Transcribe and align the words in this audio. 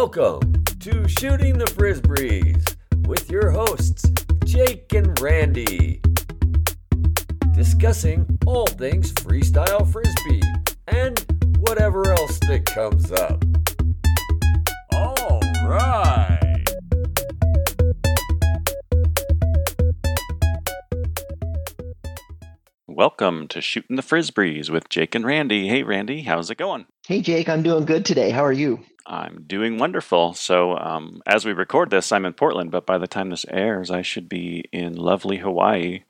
Welcome 0.00 0.64
to 0.78 1.08
Shooting 1.08 1.58
the 1.58 1.64
Frisbees 1.64 2.76
with 3.08 3.28
your 3.28 3.50
hosts, 3.50 4.08
Jake 4.44 4.92
and 4.94 5.20
Randy. 5.20 6.00
Discussing 7.52 8.38
all 8.46 8.68
things 8.68 9.12
freestyle 9.14 9.84
frisbee 9.92 10.40
and 10.86 11.18
whatever 11.58 12.12
else 12.12 12.38
that 12.46 12.64
comes 12.66 13.10
up. 13.10 13.44
All 14.92 15.40
right. 15.66 16.64
Welcome 22.86 23.48
to 23.48 23.60
Shooting 23.60 23.96
the 23.96 24.02
Frisbees 24.02 24.70
with 24.70 24.88
Jake 24.88 25.16
and 25.16 25.26
Randy. 25.26 25.66
Hey, 25.66 25.82
Randy, 25.82 26.22
how's 26.22 26.50
it 26.50 26.58
going? 26.58 26.86
Hey, 27.08 27.20
Jake, 27.20 27.48
I'm 27.48 27.64
doing 27.64 27.84
good 27.84 28.04
today. 28.04 28.30
How 28.30 28.44
are 28.44 28.52
you? 28.52 28.84
I'm 29.08 29.44
doing 29.46 29.78
wonderful. 29.78 30.34
So, 30.34 30.76
um, 30.76 31.22
as 31.26 31.46
we 31.46 31.52
record 31.54 31.88
this, 31.88 32.12
I'm 32.12 32.26
in 32.26 32.34
Portland, 32.34 32.70
but 32.70 32.84
by 32.84 32.98
the 32.98 33.06
time 33.06 33.30
this 33.30 33.46
airs, 33.48 33.90
I 33.90 34.02
should 34.02 34.28
be 34.28 34.64
in 34.70 34.96
lovely 34.96 35.38
Hawaii, 35.38 36.02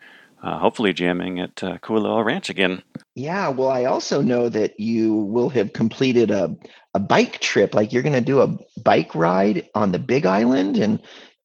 uh, 0.42 0.58
hopefully 0.58 0.92
jamming 0.92 1.38
at 1.38 1.62
uh, 1.62 1.78
Kualoa 1.78 2.24
Ranch 2.24 2.50
again. 2.50 2.82
Yeah, 3.14 3.50
well, 3.50 3.70
I 3.70 3.84
also 3.84 4.20
know 4.20 4.48
that 4.48 4.80
you 4.80 5.14
will 5.14 5.48
have 5.50 5.74
completed 5.74 6.32
a, 6.32 6.56
a 6.92 6.98
bike 6.98 7.38
trip. 7.38 7.72
Like 7.72 7.92
you're 7.92 8.02
going 8.02 8.12
to 8.14 8.20
do 8.20 8.40
a 8.40 8.58
bike 8.80 9.14
ride 9.14 9.68
on 9.76 9.92
the 9.92 10.00
Big 10.00 10.26
Island, 10.26 10.76
and 10.76 11.00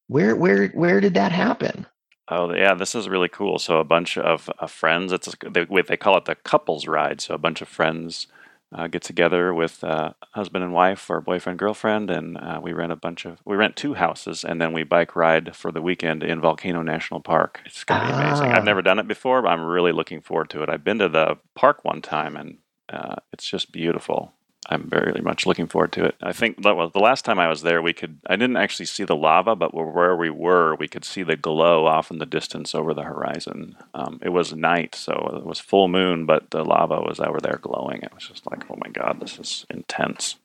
where 0.08 0.34
where 0.34 0.68
where 0.70 1.00
did 1.00 1.14
that 1.14 1.30
happen? 1.30 1.86
Oh 2.28 2.52
yeah, 2.52 2.74
this 2.74 2.96
is 2.96 3.08
really 3.08 3.28
cool. 3.28 3.60
So 3.60 3.78
a 3.78 3.84
bunch 3.84 4.18
of 4.18 4.50
uh, 4.58 4.66
friends. 4.66 5.12
It's 5.12 5.32
they, 5.48 5.66
they 5.86 5.96
call 5.96 6.16
it 6.16 6.24
the 6.24 6.34
couples 6.34 6.88
ride. 6.88 7.20
So 7.20 7.34
a 7.34 7.38
bunch 7.38 7.62
of 7.62 7.68
friends 7.68 8.26
uh, 8.74 8.88
get 8.88 9.02
together 9.02 9.54
with 9.54 9.84
uh, 9.84 10.12
husband 10.32 10.64
and 10.64 10.72
wife 10.72 11.08
or 11.08 11.20
boyfriend 11.20 11.58
girlfriend, 11.58 12.10
and 12.10 12.36
uh, 12.36 12.58
we 12.62 12.72
rent 12.72 12.90
a 12.92 12.96
bunch 12.96 13.24
of 13.24 13.38
we 13.44 13.54
rent 13.56 13.76
two 13.76 13.94
houses, 13.94 14.44
and 14.44 14.60
then 14.60 14.72
we 14.72 14.82
bike 14.82 15.14
ride 15.14 15.54
for 15.54 15.70
the 15.70 15.80
weekend 15.80 16.22
in 16.24 16.40
Volcano 16.40 16.82
National 16.82 17.20
Park. 17.20 17.60
It's 17.64 17.84
gonna 17.84 18.06
be 18.06 18.12
amazing. 18.12 18.46
I've 18.52 18.62
Ah. 18.62 18.64
never 18.64 18.82
done 18.82 18.98
it 18.98 19.06
before, 19.08 19.42
but 19.42 19.48
I'm 19.48 19.64
really 19.64 19.92
looking 19.92 20.20
forward 20.20 20.50
to 20.50 20.62
it. 20.62 20.68
I've 20.68 20.82
been 20.84 20.98
to 20.98 21.08
the 21.08 21.36
park 21.54 21.84
one 21.84 22.02
time, 22.02 22.36
and 22.36 22.58
uh, 22.92 23.16
it's 23.32 23.48
just 23.48 23.70
beautiful. 23.72 24.32
I'm 24.66 24.88
very 24.88 25.20
much 25.20 25.46
looking 25.46 25.66
forward 25.66 25.92
to 25.92 26.04
it. 26.04 26.14
I 26.22 26.32
think 26.32 26.62
that 26.62 26.76
was 26.76 26.92
the 26.92 26.98
last 27.00 27.24
time 27.24 27.38
I 27.38 27.48
was 27.48 27.62
there. 27.62 27.82
We 27.82 27.92
could 27.92 28.18
I 28.26 28.36
didn't 28.36 28.56
actually 28.56 28.86
see 28.86 29.04
the 29.04 29.16
lava, 29.16 29.54
but 29.54 29.74
where 29.74 30.16
we 30.16 30.30
were, 30.30 30.74
we 30.76 30.88
could 30.88 31.04
see 31.04 31.22
the 31.22 31.36
glow 31.36 31.86
off 31.86 32.10
in 32.10 32.18
the 32.18 32.26
distance 32.26 32.74
over 32.74 32.94
the 32.94 33.02
horizon. 33.02 33.76
Um, 33.92 34.18
it 34.22 34.30
was 34.30 34.54
night, 34.54 34.94
so 34.94 35.12
it 35.36 35.44
was 35.46 35.60
full 35.60 35.88
moon, 35.88 36.24
but 36.26 36.50
the 36.50 36.64
lava 36.64 37.00
was 37.00 37.20
over 37.20 37.40
there 37.40 37.58
glowing. 37.60 38.00
It 38.02 38.14
was 38.14 38.26
just 38.26 38.50
like, 38.50 38.64
oh 38.70 38.78
my 38.82 38.90
god, 38.90 39.20
this 39.20 39.38
is 39.38 39.66
intense. 39.70 40.36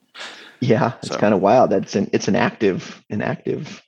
Yeah, 0.60 0.92
it's 1.02 1.08
So- 1.08 1.18
kind 1.18 1.32
of 1.34 1.40
wild. 1.40 1.70
That's 1.70 1.96
an 1.96 2.10
it's 2.12 2.28
an 2.28 2.36
active 2.36 3.02
an 3.08 3.22
active 3.22 3.82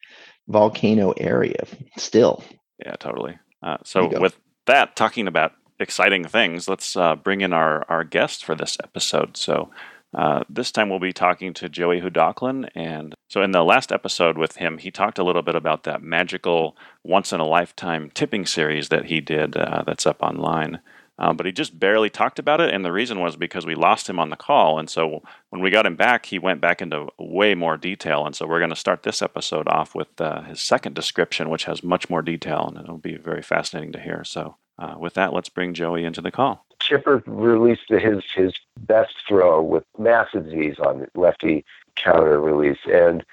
volcano 0.49 1.13
area 1.13 1.65
still. 1.99 2.43
Yeah, 2.85 2.97
totally. 2.97 3.39
Uh, 3.63 3.77
so 3.85 4.19
with 4.19 4.37
that, 4.67 4.97
talking 4.97 5.29
about 5.29 5.53
exciting 5.79 6.25
things, 6.25 6.69
let's 6.69 6.97
uh, 6.97 7.17
bring 7.17 7.43
in 7.43 7.53
our 7.53 7.85
our 7.91 8.05
guest 8.05 8.45
for 8.45 8.55
this 8.55 8.79
episode. 8.83 9.37
So. 9.37 9.71
Uh, 10.15 10.43
this 10.49 10.71
time 10.71 10.91
we'll 10.91 10.99
be 10.99 11.13
talking 11.13 11.55
to 11.55 11.69
Joey 11.69 12.01
Hudoklin. 12.01 12.69
and 12.75 13.15
so 13.29 13.43
in 13.43 13.53
the 13.53 13.65
last 13.65 13.91
episode 13.93 14.37
with 14.37 14.57
him, 14.57 14.79
he 14.79 14.91
talked 14.91 15.19
a 15.19 15.25
little 15.25 15.43
bit 15.43 15.55
about 15.55 15.85
that 15.85 16.03
magical 16.03 16.77
once 17.03 17.33
in 17.33 17.41
a 17.41 17.47
lifetime 17.47 18.11
tipping 18.13 18.45
series 18.45 18.91
that 18.91 19.07
he 19.07 19.21
did. 19.21 19.57
Uh, 19.57 19.83
that's 19.87 20.05
up 20.05 20.23
online, 20.23 20.81
uh, 21.19 21.33
but 21.33 21.47
he 21.47 21.53
just 21.53 21.79
barely 21.79 22.11
talked 22.11 22.39
about 22.39 22.61
it, 22.61 22.75
and 22.75 22.85
the 22.85 22.93
reason 22.93 23.21
was 23.21 23.37
because 23.37 23.65
we 23.65 23.75
lost 23.75 24.09
him 24.09 24.19
on 24.19 24.29
the 24.29 24.37
call, 24.37 24.79
and 24.79 24.91
so 24.91 25.23
when 25.49 25.63
we 25.63 25.71
got 25.71 25.87
him 25.87 25.97
back, 25.97 26.27
he 26.27 26.39
went 26.39 26.61
back 26.61 26.83
into 26.83 27.09
way 27.19 27.55
more 27.55 27.79
detail, 27.79 28.27
and 28.27 28.37
so 28.37 28.47
we're 28.47 28.61
going 28.61 28.69
to 28.71 28.77
start 28.77 29.05
this 29.05 29.23
episode 29.23 29.67
off 29.67 29.95
with 29.95 30.21
uh, 30.21 30.43
his 30.43 30.61
second 30.61 30.95
description, 30.95 31.49
which 31.49 31.65
has 31.65 31.83
much 31.83 32.11
more 32.11 32.21
detail, 32.23 32.67
and 32.69 32.85
it'll 32.85 32.99
be 32.99 33.17
very 33.17 33.43
fascinating 33.43 33.93
to 33.93 34.01
hear. 34.01 34.25
So. 34.25 34.57
Uh, 34.79 34.95
with 34.99 35.15
that, 35.15 35.35
let's 35.35 35.51
bring 35.51 35.75
Joey 35.75 36.03
into 36.03 36.23
the 36.23 36.31
call. 36.31 36.65
Chipper 36.83 37.23
released 37.27 37.89
his 37.89 38.23
his 38.35 38.55
best 38.81 39.15
throw 39.27 39.63
with 39.63 39.85
massive 39.99 40.51
Z's 40.51 40.79
on 40.79 41.07
lefty 41.15 41.65
counter 41.97 42.41
release, 42.41 42.81
and 42.93 43.25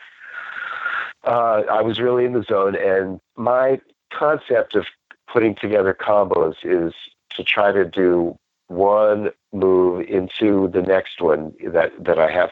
uh, 1.23 1.63
I 1.69 1.81
was 1.81 1.99
really 1.99 2.25
in 2.25 2.33
the 2.33 2.43
zone. 2.43 2.75
And 2.75 3.19
my 3.35 3.81
concept 4.13 4.75
of 4.75 4.85
putting 5.27 5.55
together 5.55 5.93
combos 5.99 6.55
is 6.63 6.93
to 7.31 7.43
try 7.43 7.71
to 7.71 7.85
do 7.85 8.37
one 8.67 9.31
move 9.51 10.05
into 10.07 10.67
the 10.67 10.81
next 10.81 11.21
one 11.21 11.53
that 11.65 11.91
that 12.03 12.19
I 12.19 12.31
have 12.31 12.51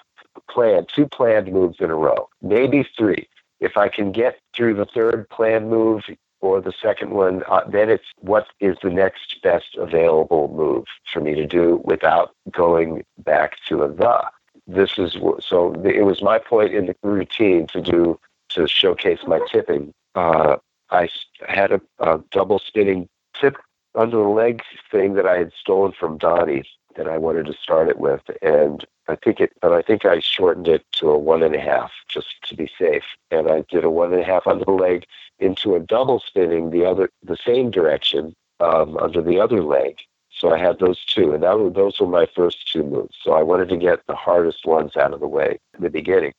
planned, 0.50 0.90
two 0.94 1.08
planned 1.08 1.52
moves 1.52 1.78
in 1.80 1.92
a 1.92 1.96
row, 1.96 2.28
maybe 2.42 2.88
three. 2.98 3.28
If 3.60 3.78
I 3.78 3.90
can 3.90 4.12
get 4.12 4.40
through 4.56 4.76
the 4.76 4.86
third 4.86 5.30
planned 5.30 5.70
move 5.70 6.04
or 6.42 6.62
the 6.62 6.74
second 6.82 7.12
one, 7.12 7.44
uh, 7.50 7.62
then 7.68 7.90
it's 7.90 8.06
what 8.20 8.48
is 8.60 8.78
the 8.82 8.90
next 8.90 9.42
best 9.42 9.76
available 9.78 10.54
move 10.56 10.86
for 11.12 11.20
me 11.20 11.34
to 11.36 11.46
do 11.46 11.82
without 11.84 12.36
going 12.52 13.04
back 13.20 13.58
to 13.68 13.84
a 13.84 13.92
the. 13.92 14.22
This 14.68 14.98
is 14.98 15.18
so 15.40 15.74
it 15.86 16.06
was 16.06 16.22
my 16.22 16.38
point 16.38 16.74
in 16.74 16.88
the 16.88 16.96
routine 17.02 17.68
to 17.68 17.82
do 17.82 18.20
to 18.50 18.68
showcase 18.68 19.20
my 19.26 19.40
tipping. 19.50 19.94
Uh, 20.16 20.58
I 20.90 21.10
had 21.48 21.72
a, 21.72 21.82
a 22.00 22.20
double 22.32 22.60
spinning 22.60 23.08
tip 23.34 23.58
under 23.96 24.18
the 24.18 24.24
leg 24.24 24.62
thing 24.92 25.14
that 25.16 25.26
I 25.26 25.38
had 25.38 25.52
stolen 25.54 25.92
from 25.92 26.18
Donnie 26.18 26.64
that 26.96 27.08
I 27.08 27.18
wanted 27.18 27.46
to 27.46 27.54
start 27.54 27.90
it 27.90 28.00
with, 28.00 28.22
and 28.42 28.86
I 29.08 29.16
think 29.16 29.40
it, 29.40 29.54
but 29.62 29.72
I 29.72 29.82
think 29.82 30.06
I 30.06 30.20
shortened 30.20 30.68
it 30.68 30.84
to 30.94 31.10
a 31.10 31.18
one 31.18 31.44
and 31.44 31.56
a 31.56 31.60
half 31.60 31.92
just 32.08 32.36
to 32.46 32.56
be 32.56 32.70
safe, 32.78 33.04
and 33.32 33.50
I 33.50 33.64
did 33.70 33.84
a 33.84 33.90
one 33.90 34.14
and 34.14 34.22
a 34.22 34.26
half 34.26 34.48
under 34.48 34.66
the 34.66 34.72
leg 34.72 35.06
into 35.40 35.76
a 35.76 35.80
double 35.80 36.20
spinning 36.20 36.70
the 36.70 36.86
other 36.86 37.10
the 37.24 37.38
same 37.38 37.72
direction 37.72 38.36
um, 38.60 38.98
under 38.98 39.22
the 39.22 39.40
other 39.40 39.62
leg. 39.62 40.00
So 40.32 40.52
I 40.52 40.60
had 40.60 40.80
those 40.80 41.04
two, 41.04 41.34
and 41.34 41.42
that 41.42 41.58
were, 41.58 41.70
those 41.70 42.00
were 42.00 42.08
my 42.08 42.28
first 42.28 42.72
two 42.72 42.84
moves. 42.84 43.16
So 43.24 43.34
I 43.34 43.42
wanted 43.42 43.70
to 43.70 43.78
get 43.78 44.06
the 44.06 44.16
hardest 44.16 44.66
ones 44.66 44.96
out 44.96 45.14
of 45.14 45.20
the 45.20 45.28
way 45.28 45.58
in 45.76 45.84
the 45.84 45.90
beginning, 45.90 46.34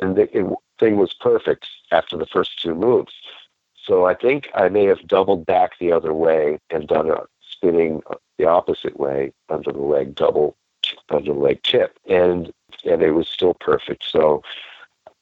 and 0.00 0.16
the 0.16 0.22
it, 0.36 0.46
thing 0.78 0.96
was 0.96 1.14
perfect 1.14 1.66
after 1.90 2.16
the 2.16 2.26
first 2.26 2.60
two 2.60 2.74
moves. 2.74 3.12
So 3.74 4.06
I 4.06 4.14
think 4.14 4.48
I 4.54 4.68
may 4.68 4.84
have 4.84 5.06
doubled 5.06 5.46
back 5.46 5.78
the 5.78 5.92
other 5.92 6.12
way 6.12 6.58
and 6.70 6.88
done 6.88 7.10
a 7.10 7.24
spinning 7.40 8.02
the 8.38 8.46
opposite 8.46 8.98
way 8.98 9.32
under 9.48 9.72
the 9.72 9.82
leg 9.82 10.14
double 10.14 10.56
under 11.10 11.32
the 11.32 11.38
leg 11.38 11.62
tip, 11.62 11.98
and 12.08 12.52
and 12.84 13.02
it 13.02 13.12
was 13.12 13.28
still 13.28 13.54
perfect. 13.54 14.04
So 14.04 14.42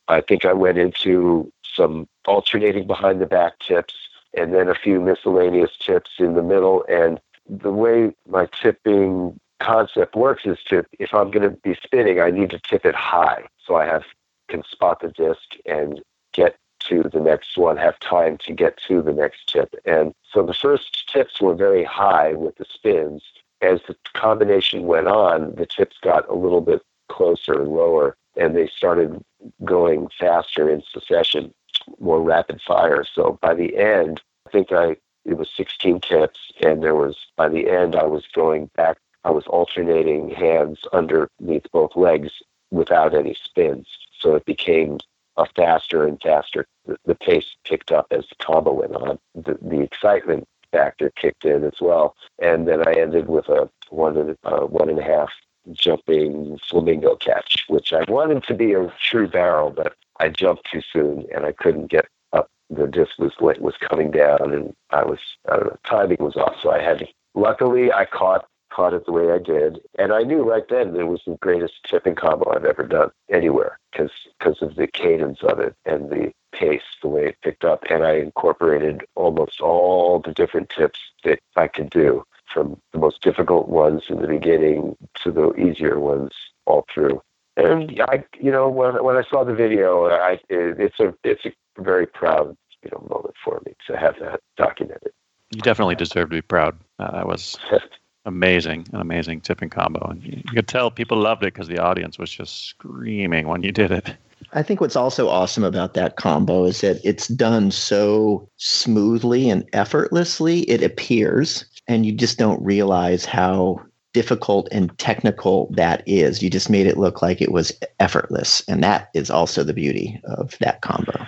I 0.09 0.21
think 0.21 0.45
I 0.45 0.53
went 0.53 0.79
into 0.79 1.51
some 1.75 2.09
alternating 2.27 2.87
behind 2.87 3.21
the 3.21 3.27
back 3.27 3.59
tips 3.59 3.95
and 4.37 4.53
then 4.55 4.69
a 4.69 4.75
few 4.75 5.01
miscellaneous 5.01 5.77
tips 5.79 6.13
in 6.19 6.35
the 6.35 6.43
middle. 6.43 6.85
And 6.89 7.21
the 7.49 7.73
way 7.73 8.15
my 8.29 8.49
tipping 8.61 9.39
concept 9.61 10.17
works 10.17 10.45
is 10.45 10.59
to, 10.69 10.85
if 10.99 11.15
I'm 11.15 11.31
going 11.31 11.49
to 11.49 11.57
be 11.57 11.77
spinning, 11.83 12.21
I 12.21 12.31
need 12.31 12.51
to 12.51 12.59
tip 12.59 12.85
it 12.85 12.95
high. 12.95 13.45
So 13.65 13.77
I 13.77 13.87
have, 13.87 14.05
can 14.49 14.63
spot 14.65 15.01
the 15.01 15.09
disc 15.09 15.55
and 15.67 16.03
get 16.33 16.57
to 16.81 17.05
the 17.13 17.21
next 17.21 17.57
one, 17.57 17.77
have 17.77 17.99
time 18.01 18.37
to 18.39 18.53
get 18.53 18.77
to 18.89 19.01
the 19.01 19.13
next 19.13 19.49
tip. 19.49 19.75
And 19.85 20.13
so 20.31 20.45
the 20.45 20.55
first 20.55 21.09
tips 21.09 21.41
were 21.41 21.55
very 21.55 21.85
high 21.85 22.33
with 22.35 22.57
the 22.57 22.67
spins. 22.69 23.23
As 23.63 23.81
the 23.87 23.97
combination 24.13 24.85
went 24.85 25.09
on, 25.09 25.55
the 25.55 25.65
tips 25.65 25.97
got 26.03 26.29
a 26.29 26.35
little 26.35 26.61
bit 26.61 26.83
closer 27.09 27.61
and 27.61 27.71
lower, 27.71 28.17
and 28.37 28.55
they 28.55 28.67
started 28.67 29.23
going 29.65 30.09
faster 30.19 30.69
in 30.69 30.83
succession, 30.83 31.55
more 32.01 32.23
rapid 32.23 32.61
fire. 32.61 33.05
So 33.05 33.39
by 33.41 33.55
the 33.55 33.77
end, 33.77 34.23
I 34.47 34.51
think 34.51 34.73
I 34.73 34.97
it 35.25 35.39
was 35.39 35.49
16 35.57 36.01
tips, 36.01 36.53
and 36.61 36.83
there 36.83 36.95
was 36.95 37.17
by 37.37 37.49
the 37.49 37.71
end 37.71 37.97
I 37.97 38.05
was 38.05 38.27
going 38.35 38.71
back. 38.77 38.99
I 39.25 39.31
was 39.31 39.47
alternating 39.47 40.29
hands 40.31 40.81
underneath 40.93 41.67
both 41.73 41.97
legs 41.97 42.43
without 42.71 43.15
any 43.15 43.35
spins. 43.35 43.87
So 44.19 44.35
it 44.35 44.45
became 44.45 44.99
a 45.37 45.47
faster 45.57 46.07
and 46.07 46.21
faster. 46.21 46.67
The, 46.87 46.99
the 47.07 47.15
pace 47.15 47.57
picked 47.65 47.91
up 47.91 48.07
as 48.11 48.29
the 48.29 48.35
combo 48.37 48.73
went 48.75 48.95
on. 48.95 49.19
The, 49.35 49.59
the 49.63 49.81
excitement 49.81 50.47
factor 50.73 51.11
kicked 51.17 51.45
in 51.45 51.65
as 51.65 51.81
well, 51.81 52.17
and 52.41 52.69
then 52.69 52.87
I 52.87 52.93
ended 52.93 53.29
with 53.29 53.49
a 53.49 53.71
one 53.91 54.17
and 54.17 54.37
uh, 54.45 54.67
one 54.67 54.91
and 54.91 54.99
a 54.99 55.03
half 55.03 55.31
jumping 55.73 56.59
flamingo 56.69 57.17
catch, 57.17 57.65
which 57.69 57.93
I 57.93 58.05
wanted 58.09 58.43
to 58.45 58.55
be 58.55 58.75
a 58.75 58.93
true 59.01 59.29
barrel, 59.29 59.71
but 59.71 59.95
I 60.21 60.29
jumped 60.29 60.71
too 60.71 60.83
soon 60.93 61.27
and 61.35 61.45
I 61.45 61.53
couldn't 61.53 61.91
get 61.91 62.07
up. 62.33 62.49
The 62.71 62.87
disc 62.87 63.19
was 63.19 63.33
was 63.39 63.75
coming 63.79 64.11
down, 64.11 64.53
and 64.53 64.75
I 64.91 65.05
was 65.05 65.19
I 65.51 65.57
don't 65.57 65.67
know 65.67 65.79
timing 65.85 66.19
was 66.21 66.37
off, 66.37 66.57
so 66.63 66.71
I 66.71 66.81
had 66.81 67.01
to. 67.01 67.07
Luckily, 67.35 67.93
I 67.93 68.05
caught 68.05 68.47
caught 68.71 68.95
it 68.95 69.07
the 69.07 69.13
way 69.13 69.31
I 69.31 69.39
did, 69.39 69.81
and 69.99 70.13
I 70.13 70.23
knew 70.23 70.43
right 70.43 70.69
then 70.69 70.97
it 70.97 71.07
was 71.07 71.23
the 71.27 71.37
greatest 71.41 71.75
tipping 71.89 72.15
combo 72.17 72.53
I've 72.55 72.65
ever 72.65 72.83
done 72.85 73.11
anywhere 73.31 73.79
because 73.93 74.11
because 74.39 74.63
of 74.63 74.77
the 74.77 74.87
cadence 74.87 75.43
of 75.43 75.61
it 75.61 75.75
and 75.85 76.11
the 76.11 76.33
pace, 76.53 76.83
the 77.03 77.09
way 77.09 77.27
it 77.27 77.41
picked 77.43 77.65
up, 77.65 77.85
and 77.91 78.05
I 78.05 78.15
incorporated 78.15 79.05
almost 79.15 79.61
all 79.61 80.21
the 80.21 80.33
different 80.33 80.71
tips 80.71 81.01
that 81.25 81.41
I 81.57 81.69
could 81.69 81.91
do 81.91 82.25
from 82.53 82.81
the 82.93 82.99
most 82.99 83.21
difficult 83.23 83.69
ones 83.69 84.05
in 84.09 84.21
the 84.21 84.29
beginning 84.29 84.97
to 85.23 85.31
the 85.33 85.53
easier 85.55 85.99
ones 85.99 86.33
all 86.67 86.87
through. 86.93 87.21
And 87.57 88.01
I, 88.09 88.25
you 88.41 88.51
know, 88.51 88.69
when 88.69 89.03
when 89.05 89.17
I 89.17 89.23
saw 89.31 89.45
the 89.45 89.55
video, 89.55 90.07
I 90.07 90.33
it, 90.49 90.81
it's 90.81 91.01
a 91.01 91.15
it's 91.23 91.45
a 91.45 91.53
very 91.81 92.07
proud 92.07 92.57
you 92.83 92.91
know 92.91 93.07
moment 93.09 93.35
for 93.45 93.63
me 93.65 93.75
to 93.87 93.97
have 93.97 94.17
that 94.21 94.41
documented. 94.57 95.13
You 95.55 95.61
definitely 95.61 95.95
deserve 95.95 96.31
to 96.31 96.37
be 96.37 96.43
proud. 96.43 96.77
Uh, 96.99 97.13
that 97.13 97.27
was 97.27 97.59
amazing, 98.25 98.89
an 98.93 99.01
amazing 99.01 99.41
tipping 99.41 99.71
combo, 99.71 100.07
and 100.09 100.23
you, 100.23 100.37
you 100.37 100.53
could 100.53 100.69
tell 100.69 100.91
people 100.91 101.17
loved 101.17 101.43
it 101.43 101.55
because 101.55 101.69
the 101.69 101.79
audience 101.79 102.19
was 102.19 102.31
just 102.31 102.67
screaming 102.67 103.47
when 103.47 103.63
you 103.63 103.73
did 103.73 103.93
it. 103.93 104.17
I 104.53 104.63
think 104.63 104.81
what's 104.81 104.97
also 104.97 105.29
awesome 105.29 105.65
about 105.65 105.95
that 105.95 106.17
combo 106.17 106.65
is 106.65 106.81
that 106.81 107.01
it's 107.05 107.29
done 107.29 107.71
so 107.71 108.49
smoothly 108.57 109.49
and 109.49 109.69
effortlessly. 109.73 110.61
It 110.63 110.83
appears, 110.83 111.65
and 111.89 112.05
you 112.05 112.13
just 112.13 112.39
don't 112.39 112.63
realize 112.63 113.25
how 113.25 113.81
difficult 114.15 114.69
and 114.73 114.97
technical 114.99 115.69
that 115.73 116.03
is. 116.07 116.43
You 116.43 116.49
just 116.49 116.71
made 116.71 116.87
it 116.87 116.97
look 116.97 117.21
like 117.21 117.43
it 117.43 117.53
was 117.53 117.79
effortless, 118.01 118.67
and 118.67 118.83
that 118.83 119.11
is 119.15 119.29
also 119.29 119.63
the 119.63 119.75
beauty 119.75 120.19
of 120.25 120.57
that 120.61 120.81
combo. 120.81 121.27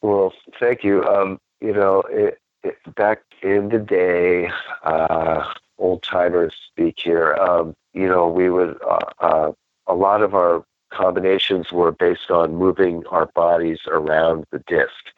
Well, 0.00 0.32
thank 0.58 0.82
you. 0.82 1.04
Um, 1.04 1.38
you 1.60 1.72
know, 1.74 2.02
it, 2.08 2.38
it, 2.62 2.76
back 2.94 3.20
in 3.42 3.68
the 3.68 3.78
day, 3.78 4.50
uh, 4.84 5.44
old 5.78 6.02
timers 6.02 6.54
speak 6.70 6.94
here. 6.98 7.34
Um, 7.34 7.74
you 7.92 8.08
know, 8.08 8.28
we 8.28 8.48
would 8.48 8.78
uh, 8.88 9.10
uh, 9.20 9.52
a 9.86 9.94
lot 9.94 10.22
of 10.22 10.34
our 10.34 10.64
combinations 10.90 11.72
were 11.72 11.92
based 11.92 12.30
on 12.30 12.56
moving 12.56 13.04
our 13.10 13.26
bodies 13.34 13.80
around 13.88 14.44
the 14.52 14.62
disc. 14.66 15.12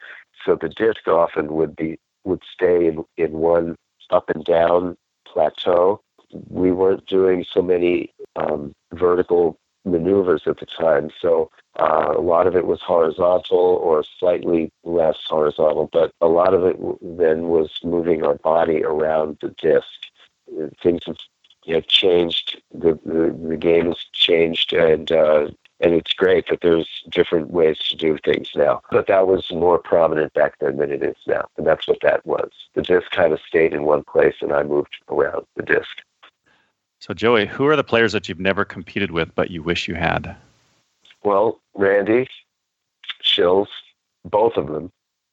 So 0.45 0.55
the 0.55 0.69
disc 0.69 1.07
often 1.07 1.53
would 1.53 1.75
be 1.75 1.97
would 2.23 2.41
stay 2.51 2.87
in, 2.87 3.03
in 3.17 3.33
one 3.33 3.75
up 4.09 4.29
and 4.29 4.43
down 4.43 4.97
plateau. 5.25 6.01
We 6.49 6.71
weren't 6.71 7.05
doing 7.07 7.45
so 7.51 7.61
many 7.61 8.13
um, 8.35 8.73
vertical 8.93 9.57
maneuvers 9.85 10.43
at 10.45 10.59
the 10.59 10.65
time, 10.65 11.09
so 11.19 11.49
uh, 11.79 12.13
a 12.15 12.21
lot 12.21 12.47
of 12.47 12.55
it 12.55 12.67
was 12.67 12.81
horizontal 12.81 13.57
or 13.57 14.03
slightly 14.19 14.71
less 14.83 15.17
horizontal, 15.25 15.89
but 15.91 16.11
a 16.21 16.27
lot 16.27 16.53
of 16.53 16.65
it 16.65 16.77
then 17.01 17.47
was 17.47 17.79
moving 17.83 18.23
our 18.23 18.35
body 18.35 18.83
around 18.83 19.37
the 19.41 19.49
disc. 19.61 19.87
Things 20.81 21.01
have 21.05 21.17
you 21.65 21.75
know, 21.75 21.81
changed. 21.81 22.61
The, 22.73 22.99
the 23.05 23.35
the 23.49 23.57
game 23.57 23.87
has 23.87 24.03
changed, 24.13 24.73
and 24.73 25.11
uh, 25.11 25.49
and 25.79 25.93
it's 25.93 26.13
great 26.13 26.47
that 26.49 26.61
there's 26.61 27.03
different 27.09 27.51
ways 27.51 27.77
to 27.89 27.95
do 27.95 28.17
things 28.23 28.49
now. 28.55 28.81
But 28.91 29.07
that 29.07 29.27
was 29.27 29.51
more 29.51 29.79
prominent 29.79 30.33
back 30.33 30.59
then 30.59 30.77
than 30.77 30.91
it 30.91 31.03
is 31.03 31.15
now, 31.27 31.47
and 31.57 31.65
that's 31.65 31.87
what 31.87 31.99
that 32.01 32.25
was. 32.25 32.51
The 32.75 32.81
disc 32.81 33.09
kind 33.11 33.33
of 33.33 33.39
stayed 33.47 33.73
in 33.73 33.83
one 33.83 34.03
place, 34.03 34.35
and 34.41 34.53
I 34.53 34.63
moved 34.63 34.97
around 35.09 35.45
the 35.55 35.63
disc. 35.63 36.01
So, 37.01 37.15
Joey, 37.15 37.47
who 37.47 37.65
are 37.67 37.75
the 37.75 37.83
players 37.83 38.11
that 38.13 38.29
you've 38.29 38.39
never 38.39 38.63
competed 38.63 39.09
with 39.09 39.33
but 39.33 39.49
you 39.49 39.63
wish 39.63 39.87
you 39.87 39.95
had? 39.95 40.35
Well, 41.23 41.59
Randy, 41.73 42.27
Shills, 43.23 43.67
both 44.23 44.55
of 44.55 44.67
them. 44.67 44.91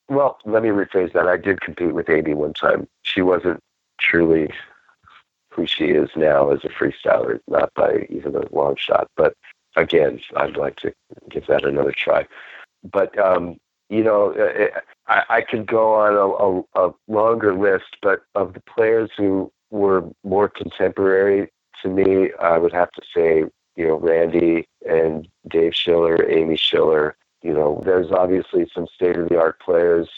Well, 0.09 0.38
let 0.47 0.62
me 0.62 0.70
rephrase 0.70 1.12
that. 1.12 1.29
I 1.29 1.37
did 1.37 1.61
compete 1.61 1.93
with 1.93 2.09
Amy 2.09 2.32
one 2.32 2.55
time. 2.55 2.88
She 3.03 3.20
wasn't 3.20 3.62
truly 4.00 4.50
who 5.50 5.67
she 5.67 5.87
is 5.88 6.09
now 6.17 6.50
as 6.50 6.61
a 6.65 6.69
freestyler, 6.69 7.38
not 7.49 7.75
by 7.75 8.06
even 8.09 8.35
a 8.35 8.50
long 8.50 8.76
shot. 8.76 9.11
But 9.15 9.35
again, 9.76 10.20
I'd 10.37 10.56
like 10.56 10.76
to 10.76 10.94
give 11.29 11.49
that 11.49 11.67
another 11.67 11.93
try. 11.93 12.26
But 12.91 13.19
um, 13.19 13.59
you 13.91 14.03
know, 14.03 14.32
uh, 14.32 14.65
uh, 14.65 14.81
I, 15.06 15.37
I 15.37 15.41
could 15.43 15.67
go 15.67 15.93
on 15.93 16.15
a, 16.15 16.81
a, 16.81 16.88
a 16.88 16.94
longer 17.09 17.55
list, 17.55 17.99
but 18.00 18.20
of 18.35 18.55
the 18.55 18.61
players 18.61 19.11
who 19.19 19.53
were 19.70 20.05
more 20.25 20.49
contemporary 20.49 21.50
to 21.83 21.89
me, 21.89 22.31
I 22.41 22.59
would 22.59 22.73
have 22.73 22.91
to 22.93 23.03
say, 23.15 23.45
you 23.77 23.87
know, 23.87 23.97
Randy 23.97 24.67
and 24.89 25.29
Dave 25.49 25.75
Schiller, 25.75 26.29
Amy 26.29 26.57
Schiller. 26.57 27.17
You 27.43 27.53
know, 27.53 27.83
there's 27.85 28.11
obviously 28.11 28.69
some 28.75 28.87
state 28.93 29.17
of 29.17 29.29
the 29.29 29.39
art 29.39 29.61
players. 29.61 30.09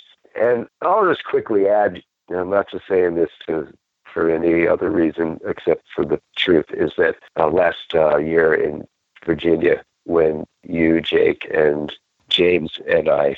And 0.40 0.66
I'll 0.80 1.06
just 1.06 1.24
quickly 1.24 1.68
add, 1.68 2.02
know, 2.30 2.40
I'm 2.40 2.50
not 2.50 2.70
just 2.70 2.86
saying 2.88 3.16
this 3.16 3.30
to, 3.46 3.72
for 4.04 4.30
any 4.30 4.66
other 4.66 4.90
reason 4.90 5.38
except 5.46 5.84
for 5.94 6.04
the 6.04 6.20
truth, 6.36 6.66
is 6.70 6.92
that 6.96 7.16
uh, 7.38 7.48
last 7.48 7.94
uh, 7.94 8.16
year 8.16 8.54
in 8.54 8.86
Virginia 9.24 9.82
when 10.04 10.44
you, 10.62 11.00
Jake, 11.00 11.48
and 11.52 11.92
James 12.28 12.78
and 12.88 13.08
I 13.08 13.36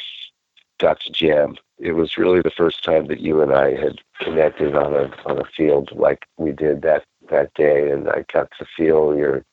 got 0.78 1.00
to 1.00 1.12
jam. 1.12 1.56
It 1.78 1.92
was 1.92 2.18
really 2.18 2.42
the 2.42 2.50
first 2.50 2.84
time 2.84 3.06
that 3.06 3.20
you 3.20 3.40
and 3.40 3.52
I 3.52 3.74
had 3.74 4.00
connected 4.20 4.74
on 4.74 4.94
a 4.94 5.10
on 5.26 5.38
a 5.38 5.44
field 5.44 5.90
like 5.92 6.26
we 6.36 6.52
did 6.52 6.82
that 6.82 7.04
that 7.32 7.52
day, 7.54 7.90
and 7.90 8.08
I 8.08 8.24
got 8.32 8.50
to 8.58 8.66
feel 8.76 9.16
your 9.16 9.44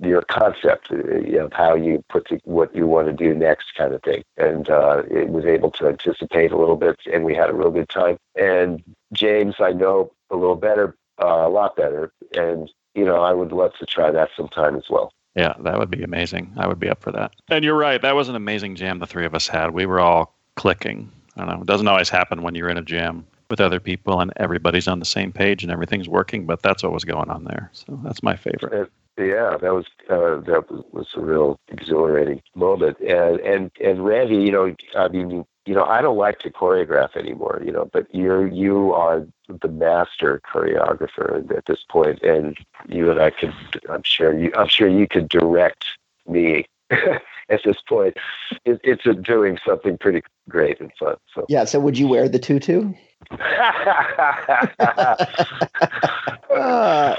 your 0.00 0.22
concept 0.22 0.90
of 0.90 1.52
how 1.52 1.74
you 1.74 2.02
put 2.08 2.26
to, 2.28 2.40
what 2.44 2.74
you 2.74 2.86
want 2.86 3.06
to 3.08 3.12
do 3.12 3.34
next, 3.34 3.74
kind 3.76 3.92
of 3.92 4.02
thing. 4.02 4.22
And 4.36 4.70
uh, 4.70 5.02
it 5.10 5.28
was 5.28 5.44
able 5.44 5.70
to 5.72 5.88
anticipate 5.88 6.52
a 6.52 6.56
little 6.56 6.76
bit, 6.76 6.98
and 7.12 7.24
we 7.24 7.34
had 7.34 7.50
a 7.50 7.54
real 7.54 7.70
good 7.70 7.88
time. 7.88 8.16
And 8.36 8.82
James, 9.12 9.56
I 9.58 9.72
know 9.72 10.12
a 10.30 10.36
little 10.36 10.56
better, 10.56 10.96
uh, 11.22 11.46
a 11.46 11.48
lot 11.48 11.76
better, 11.76 12.12
and 12.34 12.70
you 12.94 13.04
know, 13.04 13.22
I 13.22 13.32
would 13.32 13.52
love 13.52 13.72
to 13.78 13.86
try 13.86 14.10
that 14.10 14.30
sometime 14.36 14.76
as 14.76 14.88
well. 14.90 15.12
Yeah, 15.36 15.54
that 15.60 15.78
would 15.78 15.90
be 15.90 16.02
amazing. 16.02 16.52
I 16.56 16.66
would 16.66 16.80
be 16.80 16.88
up 16.88 17.00
for 17.00 17.12
that. 17.12 17.32
And 17.48 17.64
you're 17.64 17.76
right. 17.76 18.02
That 18.02 18.16
was 18.16 18.28
an 18.28 18.34
amazing 18.34 18.74
jam 18.74 18.98
the 18.98 19.06
three 19.06 19.24
of 19.24 19.34
us 19.34 19.46
had. 19.46 19.70
We 19.70 19.86
were 19.86 20.00
all 20.00 20.34
clicking. 20.56 21.10
I 21.36 21.44
don't 21.44 21.54
know. 21.54 21.60
It 21.62 21.66
doesn't 21.66 21.86
always 21.86 22.08
happen 22.08 22.42
when 22.42 22.56
you're 22.56 22.68
in 22.68 22.76
a 22.76 22.82
jam 22.82 23.24
with 23.50 23.60
other 23.60 23.80
people 23.80 24.20
and 24.20 24.32
everybody's 24.36 24.88
on 24.88 24.98
the 24.98 25.04
same 25.04 25.32
page 25.32 25.62
and 25.62 25.72
everything's 25.72 26.08
working, 26.08 26.46
but 26.46 26.62
that's 26.62 26.82
what 26.82 26.92
was 26.92 27.04
going 27.04 27.28
on 27.28 27.44
there. 27.44 27.70
So 27.72 27.98
that's 28.04 28.22
my 28.22 28.36
favorite. 28.36 28.90
yeah, 29.18 29.56
that 29.60 29.74
was 29.74 29.86
uh, 30.08 30.40
that 30.46 30.64
was 30.92 31.08
a 31.16 31.20
real 31.20 31.58
exhilarating 31.68 32.40
moment. 32.54 32.98
And 33.00 33.40
and 33.40 33.70
and 33.84 34.04
Randy, 34.04 34.36
you 34.36 34.52
know, 34.52 34.74
I 34.96 35.08
mean, 35.08 35.44
you 35.66 35.74
know, 35.74 35.84
I 35.84 36.00
don't 36.00 36.16
like 36.16 36.38
to 36.40 36.50
choreograph 36.50 37.16
anymore, 37.16 37.60
you 37.64 37.72
know, 37.72 37.90
but 37.92 38.06
you're 38.14 38.46
you 38.46 38.92
are 38.92 39.26
the 39.48 39.68
master 39.68 40.40
choreographer 40.52 41.50
at 41.56 41.66
this 41.66 41.84
point, 41.88 42.22
and 42.22 42.56
you 42.88 43.10
and 43.10 43.20
I 43.20 43.30
could, 43.30 43.52
I'm 43.88 44.02
sure 44.04 44.36
you, 44.38 44.52
I'm 44.56 44.68
sure 44.68 44.88
you 44.88 45.06
could 45.06 45.28
direct 45.28 45.84
me 46.26 46.66
at 46.90 47.62
this 47.64 47.76
point. 47.86 48.16
It, 48.64 48.80
it's 48.82 49.04
a, 49.06 49.14
doing 49.14 49.58
something 49.66 49.98
pretty 49.98 50.22
great 50.48 50.80
and 50.80 50.92
fun. 50.98 51.16
So 51.34 51.46
yeah. 51.48 51.64
So 51.64 51.80
would 51.80 51.98
you 51.98 52.08
wear 52.08 52.28
the 52.28 52.38
tutu? 52.38 52.94
well, 56.50 57.16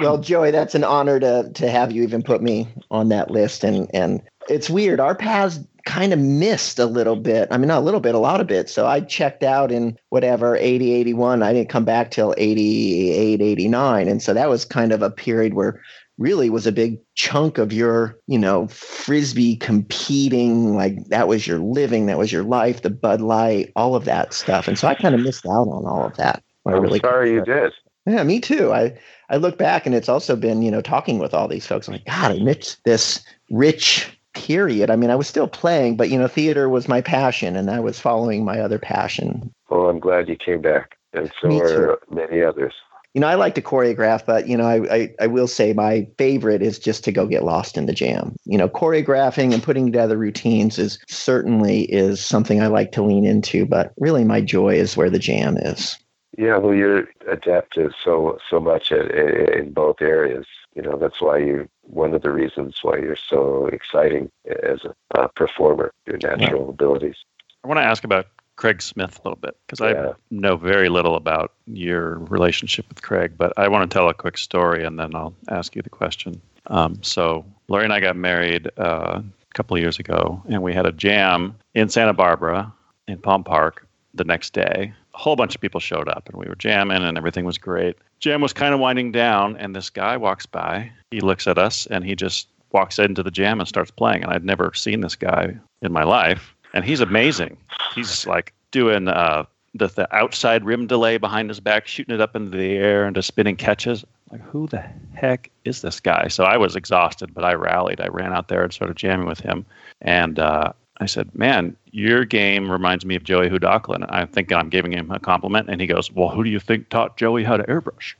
well, 0.00 0.18
Joey, 0.18 0.50
that's 0.50 0.74
an 0.74 0.84
honor 0.84 1.20
to 1.20 1.50
to 1.54 1.70
have 1.70 1.92
you 1.92 2.02
even 2.02 2.22
put 2.22 2.42
me 2.42 2.68
on 2.90 3.10
that 3.10 3.30
list, 3.30 3.64
and 3.64 3.90
and 3.92 4.22
it's 4.48 4.70
weird. 4.70 4.98
Our 4.98 5.14
paths 5.14 5.60
kind 5.84 6.12
of 6.12 6.18
missed 6.18 6.78
a 6.78 6.86
little 6.86 7.16
bit. 7.16 7.48
I 7.50 7.58
mean, 7.58 7.68
not 7.68 7.78
a 7.78 7.84
little 7.84 8.00
bit, 8.00 8.14
a 8.14 8.18
lot 8.18 8.40
of 8.40 8.46
bit. 8.46 8.70
So 8.70 8.86
I 8.86 9.00
checked 9.00 9.42
out 9.42 9.72
in 9.72 9.96
whatever 10.10 10.56
80, 10.56 10.92
81. 10.92 11.42
I 11.42 11.52
didn't 11.52 11.70
come 11.70 11.84
back 11.84 12.10
till 12.10 12.34
88, 12.36 13.40
89, 13.40 14.08
and 14.08 14.22
so 14.22 14.34
that 14.34 14.48
was 14.48 14.64
kind 14.64 14.92
of 14.92 15.02
a 15.02 15.10
period 15.10 15.54
where 15.54 15.80
really 16.18 16.50
was 16.50 16.66
a 16.66 16.72
big 16.72 16.98
chunk 17.14 17.58
of 17.58 17.72
your, 17.72 18.18
you 18.26 18.38
know, 18.38 18.66
frisbee 18.68 19.56
competing. 19.56 20.76
Like 20.76 21.04
that 21.06 21.28
was 21.28 21.46
your 21.46 21.58
living, 21.58 22.06
that 22.06 22.18
was 22.18 22.32
your 22.32 22.42
life, 22.42 22.82
the 22.82 22.90
Bud 22.90 23.20
Light, 23.20 23.72
all 23.76 23.94
of 23.94 24.04
that 24.04 24.34
stuff. 24.34 24.68
And 24.68 24.78
so 24.78 24.88
I 24.88 24.94
kind 24.94 25.14
of 25.14 25.20
missed 25.20 25.46
out 25.46 25.68
on 25.68 25.86
all 25.86 26.04
of 26.04 26.16
that. 26.16 26.42
I'm 26.66 26.80
really 26.80 27.00
sorry 27.00 27.32
you 27.32 27.44
did. 27.44 27.72
Yeah, 28.04 28.22
me 28.24 28.40
too. 28.40 28.72
I 28.72 28.98
I 29.30 29.36
look 29.36 29.58
back 29.58 29.86
and 29.86 29.94
it's 29.94 30.08
also 30.08 30.36
been, 30.36 30.62
you 30.62 30.70
know, 30.70 30.80
talking 30.80 31.18
with 31.18 31.32
all 31.32 31.48
these 31.48 31.66
folks. 31.66 31.88
I'm 31.88 31.94
like, 31.94 32.04
God, 32.04 32.32
I 32.32 32.38
missed 32.38 32.82
this 32.84 33.24
rich 33.50 34.18
period. 34.34 34.90
I 34.90 34.96
mean, 34.96 35.10
I 35.10 35.16
was 35.16 35.28
still 35.28 35.48
playing, 35.48 35.96
but 35.96 36.10
you 36.10 36.18
know, 36.18 36.28
theater 36.28 36.68
was 36.68 36.88
my 36.88 37.00
passion, 37.00 37.56
and 37.56 37.70
I 37.70 37.80
was 37.80 37.98
following 37.98 38.44
my 38.44 38.60
other 38.60 38.78
passion. 38.78 39.52
Well, 39.68 39.88
I'm 39.88 40.00
glad 40.00 40.28
you 40.28 40.36
came 40.36 40.62
back, 40.62 40.96
and 41.12 41.30
so 41.40 41.60
are 41.60 41.98
many 42.10 42.42
others. 42.42 42.74
You 43.18 43.22
know, 43.22 43.26
I 43.26 43.34
like 43.34 43.56
to 43.56 43.62
choreograph, 43.62 44.24
but 44.24 44.46
you 44.46 44.56
know, 44.56 44.64
I, 44.64 44.94
I, 44.94 45.14
I 45.22 45.26
will 45.26 45.48
say 45.48 45.72
my 45.72 46.06
favorite 46.18 46.62
is 46.62 46.78
just 46.78 47.02
to 47.02 47.10
go 47.10 47.26
get 47.26 47.42
lost 47.42 47.76
in 47.76 47.86
the 47.86 47.92
jam. 47.92 48.36
You 48.44 48.56
know, 48.56 48.68
choreographing 48.68 49.52
and 49.52 49.60
putting 49.60 49.86
together 49.86 50.16
routines 50.16 50.78
is 50.78 51.00
certainly 51.08 51.86
is 51.86 52.24
something 52.24 52.62
I 52.62 52.68
like 52.68 52.92
to 52.92 53.02
lean 53.02 53.24
into, 53.24 53.66
but 53.66 53.92
really 53.98 54.22
my 54.22 54.40
joy 54.40 54.76
is 54.76 54.96
where 54.96 55.10
the 55.10 55.18
jam 55.18 55.56
is. 55.56 55.98
Yeah, 56.36 56.58
well, 56.58 56.72
you're 56.72 57.08
adaptive 57.28 57.90
so 58.04 58.38
so 58.48 58.60
much 58.60 58.92
in, 58.92 59.10
in 59.10 59.72
both 59.72 60.00
areas. 60.00 60.46
You 60.76 60.82
know, 60.82 60.96
that's 60.96 61.20
why 61.20 61.38
you 61.38 61.68
one 61.82 62.14
of 62.14 62.22
the 62.22 62.30
reasons 62.30 62.78
why 62.82 62.98
you're 62.98 63.16
so 63.16 63.66
exciting 63.66 64.30
as 64.62 64.84
a, 64.84 65.20
a 65.20 65.28
performer. 65.30 65.92
Your 66.06 66.18
natural 66.18 66.66
yeah. 66.66 66.70
abilities. 66.70 67.16
I 67.64 67.66
want 67.66 67.78
to 67.78 67.84
ask 67.84 68.04
about 68.04 68.28
Craig 68.58 68.82
Smith 68.82 69.20
a 69.20 69.28
little 69.28 69.38
bit 69.40 69.56
because 69.66 69.80
yeah. 69.80 70.10
I 70.10 70.12
know 70.30 70.56
very 70.56 70.88
little 70.88 71.14
about 71.14 71.52
your 71.66 72.18
relationship 72.18 72.88
with 72.88 73.02
Craig, 73.02 73.34
but 73.38 73.52
I 73.56 73.68
want 73.68 73.88
to 73.88 73.94
tell 73.94 74.08
a 74.08 74.14
quick 74.14 74.36
story 74.36 74.84
and 74.84 74.98
then 74.98 75.14
I'll 75.14 75.32
ask 75.48 75.76
you 75.76 75.82
the 75.82 75.88
question. 75.88 76.40
Um, 76.66 76.98
so, 77.02 77.46
Lori 77.68 77.84
and 77.84 77.92
I 77.92 78.00
got 78.00 78.16
married 78.16 78.68
uh, 78.76 79.20
a 79.22 79.54
couple 79.54 79.76
of 79.76 79.80
years 79.80 80.00
ago, 80.00 80.42
and 80.48 80.60
we 80.60 80.74
had 80.74 80.86
a 80.86 80.92
jam 80.92 81.56
in 81.74 81.88
Santa 81.88 82.12
Barbara 82.12 82.72
in 83.06 83.18
Palm 83.18 83.44
Park 83.44 83.86
the 84.12 84.24
next 84.24 84.54
day. 84.54 84.92
A 85.14 85.18
whole 85.18 85.36
bunch 85.36 85.54
of 85.54 85.60
people 85.60 85.80
showed 85.80 86.08
up, 86.08 86.28
and 86.28 86.36
we 86.36 86.46
were 86.46 86.56
jamming, 86.56 87.04
and 87.04 87.16
everything 87.16 87.44
was 87.44 87.58
great. 87.58 87.96
Jam 88.18 88.40
was 88.40 88.52
kind 88.52 88.74
of 88.74 88.80
winding 88.80 89.12
down, 89.12 89.56
and 89.56 89.74
this 89.74 89.88
guy 89.88 90.16
walks 90.16 90.46
by. 90.46 90.90
He 91.12 91.20
looks 91.20 91.46
at 91.46 91.58
us, 91.58 91.86
and 91.86 92.04
he 92.04 92.16
just 92.16 92.48
walks 92.72 92.98
into 92.98 93.22
the 93.22 93.30
jam 93.30 93.60
and 93.60 93.68
starts 93.68 93.90
playing, 93.90 94.24
and 94.24 94.32
I'd 94.32 94.44
never 94.44 94.74
seen 94.74 95.00
this 95.00 95.16
guy 95.16 95.56
in 95.80 95.92
my 95.92 96.02
life, 96.02 96.54
and 96.74 96.84
he's 96.84 97.00
amazing. 97.00 97.56
He's 97.94 98.26
like 98.26 98.52
doing 98.70 99.08
uh, 99.08 99.44
the, 99.74 99.88
the 99.88 100.14
outside 100.14 100.64
rim 100.64 100.86
delay 100.86 101.18
behind 101.18 101.50
his 101.50 101.60
back, 101.60 101.86
shooting 101.86 102.14
it 102.14 102.20
up 102.20 102.36
into 102.36 102.56
the 102.56 102.72
air 102.76 103.06
into 103.06 103.22
spinning 103.22 103.56
catches. 103.56 104.04
Like, 104.30 104.42
who 104.42 104.66
the 104.66 104.84
heck 105.14 105.50
is 105.64 105.80
this 105.80 106.00
guy? 106.00 106.28
So 106.28 106.44
I 106.44 106.56
was 106.58 106.76
exhausted, 106.76 107.32
but 107.32 107.44
I 107.44 107.54
rallied. 107.54 108.00
I 108.00 108.08
ran 108.08 108.32
out 108.32 108.48
there 108.48 108.62
and 108.62 108.72
started 108.72 108.96
jamming 108.96 109.26
with 109.26 109.40
him. 109.40 109.64
And 110.02 110.38
uh, 110.38 110.72
I 111.00 111.06
said, 111.06 111.34
Man, 111.34 111.76
your 111.92 112.24
game 112.24 112.70
reminds 112.70 113.04
me 113.04 113.14
of 113.14 113.24
Joey 113.24 113.48
Hudoklin. 113.48 114.04
I 114.08 114.26
think 114.26 114.52
I'm 114.52 114.68
giving 114.68 114.92
him 114.92 115.10
a 115.10 115.18
compliment. 115.18 115.68
And 115.68 115.80
he 115.80 115.86
goes, 115.86 116.10
Well, 116.12 116.28
who 116.28 116.44
do 116.44 116.50
you 116.50 116.60
think 116.60 116.88
taught 116.88 117.16
Joey 117.16 117.44
how 117.44 117.56
to 117.56 117.64
airbrush? 117.64 118.14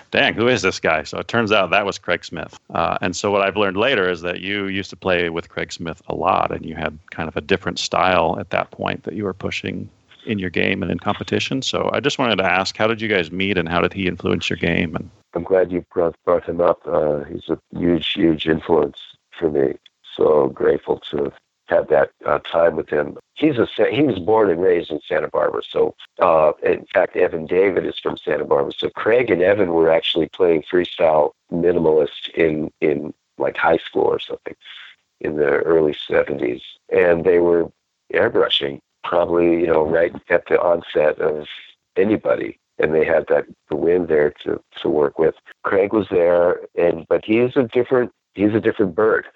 Dang, 0.10 0.34
who 0.34 0.48
is 0.48 0.62
this 0.62 0.80
guy? 0.80 1.02
So 1.02 1.18
it 1.18 1.28
turns 1.28 1.52
out 1.52 1.70
that 1.70 1.84
was 1.84 1.98
Craig 1.98 2.24
Smith. 2.24 2.58
Uh, 2.70 2.98
and 3.00 3.16
so 3.16 3.30
what 3.30 3.42
I've 3.42 3.56
learned 3.56 3.76
later 3.76 4.08
is 4.08 4.22
that 4.22 4.40
you 4.40 4.66
used 4.66 4.90
to 4.90 4.96
play 4.96 5.28
with 5.28 5.48
Craig 5.48 5.72
Smith 5.72 6.00
a 6.08 6.14
lot 6.14 6.52
and 6.52 6.64
you 6.64 6.74
had 6.74 6.98
kind 7.10 7.28
of 7.28 7.36
a 7.36 7.40
different 7.40 7.78
style 7.78 8.36
at 8.38 8.50
that 8.50 8.70
point 8.70 9.02
that 9.04 9.14
you 9.14 9.24
were 9.24 9.34
pushing 9.34 9.88
in 10.24 10.38
your 10.38 10.50
game 10.50 10.82
and 10.82 10.90
in 10.90 10.98
competition. 10.98 11.62
So 11.62 11.90
I 11.92 12.00
just 12.00 12.18
wanted 12.18 12.36
to 12.36 12.44
ask, 12.44 12.76
how 12.76 12.86
did 12.86 13.00
you 13.00 13.08
guys 13.08 13.30
meet 13.30 13.58
and 13.58 13.68
how 13.68 13.80
did 13.80 13.92
he 13.92 14.06
influence 14.06 14.50
your 14.50 14.56
game? 14.56 14.94
And 14.96 15.10
I'm 15.34 15.44
glad 15.44 15.72
you 15.72 15.84
brought, 15.92 16.16
brought 16.24 16.44
him 16.44 16.60
up. 16.60 16.80
Uh, 16.86 17.24
he's 17.24 17.48
a 17.48 17.58
huge, 17.76 18.12
huge 18.12 18.46
influence 18.46 18.98
for 19.38 19.50
me. 19.50 19.74
So 20.16 20.48
grateful 20.48 20.98
to 21.10 21.30
had 21.66 21.88
that 21.88 22.10
uh, 22.24 22.38
time 22.40 22.76
with 22.76 22.88
him. 22.88 23.18
He's 23.34 23.58
a 23.58 23.66
he 23.90 24.02
was 24.02 24.18
born 24.18 24.50
and 24.50 24.60
raised 24.60 24.90
in 24.90 25.00
Santa 25.06 25.28
Barbara. 25.28 25.62
So 25.68 25.94
uh, 26.20 26.52
in 26.62 26.86
fact, 26.92 27.16
Evan 27.16 27.46
David 27.46 27.86
is 27.86 27.98
from 27.98 28.16
Santa 28.16 28.44
Barbara. 28.44 28.72
So 28.76 28.90
Craig 28.90 29.30
and 29.30 29.42
Evan 29.42 29.72
were 29.72 29.90
actually 29.90 30.28
playing 30.28 30.62
freestyle 30.62 31.32
minimalist 31.52 32.30
in 32.34 32.72
in 32.80 33.12
like 33.38 33.56
high 33.56 33.78
school 33.78 34.04
or 34.04 34.18
something 34.18 34.54
in 35.20 35.36
the 35.36 35.58
early 35.62 35.94
'70s, 36.08 36.62
and 36.90 37.24
they 37.24 37.38
were 37.38 37.70
airbrushing 38.12 38.80
probably 39.04 39.60
you 39.60 39.66
know 39.66 39.86
right 39.86 40.14
at 40.30 40.46
the 40.46 40.60
onset 40.60 41.18
of 41.18 41.46
anybody 41.96 42.58
and 42.78 42.94
they 42.94 43.04
had 43.04 43.26
that 43.28 43.46
wind 43.70 44.08
there 44.08 44.30
to 44.42 44.60
to 44.80 44.88
work 44.88 45.18
with. 45.18 45.34
Craig 45.62 45.92
was 45.92 46.08
there, 46.10 46.60
and 46.76 47.06
but 47.08 47.24
he 47.24 47.38
is 47.38 47.56
a 47.56 47.64
different 47.64 48.12
he's 48.34 48.54
a 48.54 48.60
different 48.60 48.94
bird. 48.94 49.26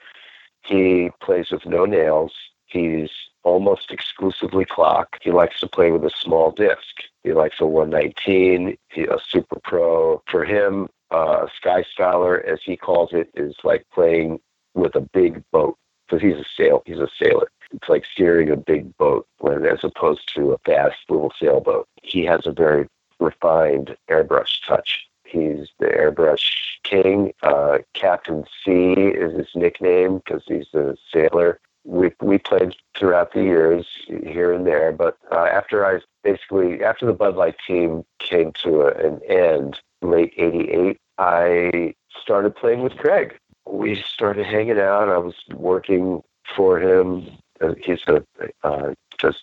He 0.62 1.10
plays 1.20 1.50
with 1.50 1.66
no 1.66 1.84
nails. 1.84 2.32
He's 2.66 3.10
almost 3.42 3.90
exclusively 3.90 4.64
clock. 4.64 5.18
He 5.22 5.30
likes 5.30 5.60
to 5.60 5.66
play 5.66 5.90
with 5.90 6.04
a 6.04 6.10
small 6.10 6.52
disc. 6.52 7.02
He 7.24 7.32
likes 7.32 7.60
a 7.60 7.66
119, 7.66 8.76
a 8.96 9.18
Super 9.28 9.58
Pro. 9.64 10.22
For 10.30 10.44
him, 10.44 10.88
uh, 11.10 11.46
Sky 11.56 11.82
Styler, 11.82 12.44
as 12.44 12.60
he 12.64 12.76
calls 12.76 13.12
it, 13.12 13.30
is 13.34 13.56
like 13.64 13.84
playing 13.92 14.40
with 14.74 14.94
a 14.94 15.00
big 15.00 15.42
boat 15.50 15.76
because 16.06 16.22
he's 16.22 16.36
a 16.36 16.44
sail. 16.56 16.82
He's 16.86 16.98
a 16.98 17.08
sailor. 17.18 17.50
It's 17.72 17.88
like 17.88 18.04
steering 18.04 18.50
a 18.50 18.56
big 18.56 18.96
boat 18.96 19.26
when, 19.38 19.64
as 19.64 19.84
opposed 19.84 20.32
to 20.34 20.52
a 20.52 20.58
fast 20.58 20.98
little 21.08 21.32
sailboat. 21.38 21.86
He 22.02 22.24
has 22.24 22.46
a 22.46 22.52
very 22.52 22.88
refined 23.20 23.96
airbrush 24.10 24.66
touch. 24.66 25.06
He's 25.30 25.68
the 25.78 25.86
airbrush 25.86 26.78
king. 26.82 27.32
Uh, 27.42 27.78
Captain 27.94 28.44
C 28.64 28.92
is 28.92 29.36
his 29.36 29.48
nickname 29.54 30.18
because 30.18 30.42
he's 30.46 30.72
a 30.74 30.96
sailor. 31.12 31.60
We 31.84 32.12
we 32.20 32.38
played 32.38 32.76
throughout 32.96 33.32
the 33.32 33.42
years 33.42 33.86
here 34.06 34.52
and 34.52 34.66
there, 34.66 34.92
but 34.92 35.16
uh, 35.32 35.46
after 35.50 35.86
I 35.86 36.00
basically 36.22 36.84
after 36.84 37.06
the 37.06 37.12
Bud 37.12 37.36
Light 37.36 37.56
team 37.66 38.04
came 38.18 38.52
to 38.62 38.82
a, 38.82 38.88
an 39.06 39.20
end, 39.26 39.80
late 40.02 40.34
'88, 40.36 40.98
I 41.18 41.94
started 42.20 42.54
playing 42.54 42.82
with 42.82 42.96
Craig. 42.96 43.34
We 43.66 44.02
started 44.02 44.44
hanging 44.44 44.78
out. 44.78 45.08
I 45.08 45.18
was 45.18 45.36
working 45.54 46.22
for 46.54 46.78
him. 46.78 47.30
Uh, 47.60 47.74
he's 47.82 48.02
a 48.08 48.24
uh, 48.62 48.92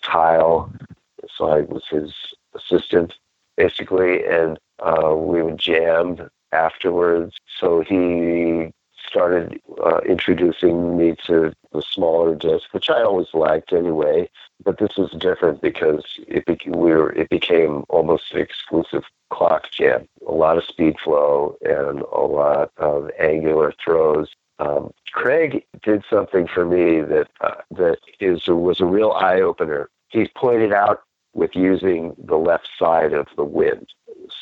tile, 0.02 0.72
so 1.36 1.50
I 1.50 1.62
was 1.62 1.84
his 1.90 2.14
assistant 2.56 3.14
basically, 3.58 4.26
and 4.26 4.58
uh, 4.80 5.14
we 5.16 5.42
would 5.44 5.58
jam 5.58 6.30
afterwards. 6.52 7.36
So 7.60 7.82
he 7.82 8.72
started 9.08 9.60
uh, 9.84 10.00
introducing 10.08 10.98
me 10.98 11.16
to 11.26 11.52
the 11.74 11.82
smaller 11.82 12.36
disc, 12.36 12.74
which 12.74 12.90
I 12.90 13.04
always 13.04 13.28
liked 13.34 13.74
anyway. 13.74 14.30
But 14.64 14.80
this 14.80 14.98
was 14.98 15.12
different 15.12 15.62
because 15.62 16.04
it 16.28 16.46
became, 16.46 16.74
we 16.74 16.92
were, 16.92 17.12
it 17.14 17.30
became 17.30 17.84
almost 17.90 18.34
an 18.34 18.40
exclusive 18.40 19.04
clock 19.30 19.72
jam. 19.72 20.08
A 20.28 20.32
lot 20.32 20.58
of 20.58 20.64
speed 20.64 20.96
flow 21.04 21.56
and 21.62 22.02
a 22.02 22.22
lot 22.22 22.72
of 22.78 23.10
angular 23.20 23.74
throws. 23.84 24.30
Um, 24.60 24.92
Craig 25.12 25.64
did 25.84 26.04
something 26.10 26.48
for 26.48 26.66
me 26.66 27.02
that 27.02 27.28
uh, 27.42 27.62
that 27.72 28.00
is 28.20 28.48
was 28.48 28.80
a 28.80 28.86
real 28.86 29.12
eye 29.12 29.40
opener. 29.40 29.90
He 30.10 30.28
pointed 30.36 30.74
out 30.74 31.02
with 31.38 31.56
using 31.56 32.16
the 32.18 32.36
left 32.36 32.68
side 32.80 33.14
of 33.14 33.28
the 33.38 33.46
wind. 33.46 33.88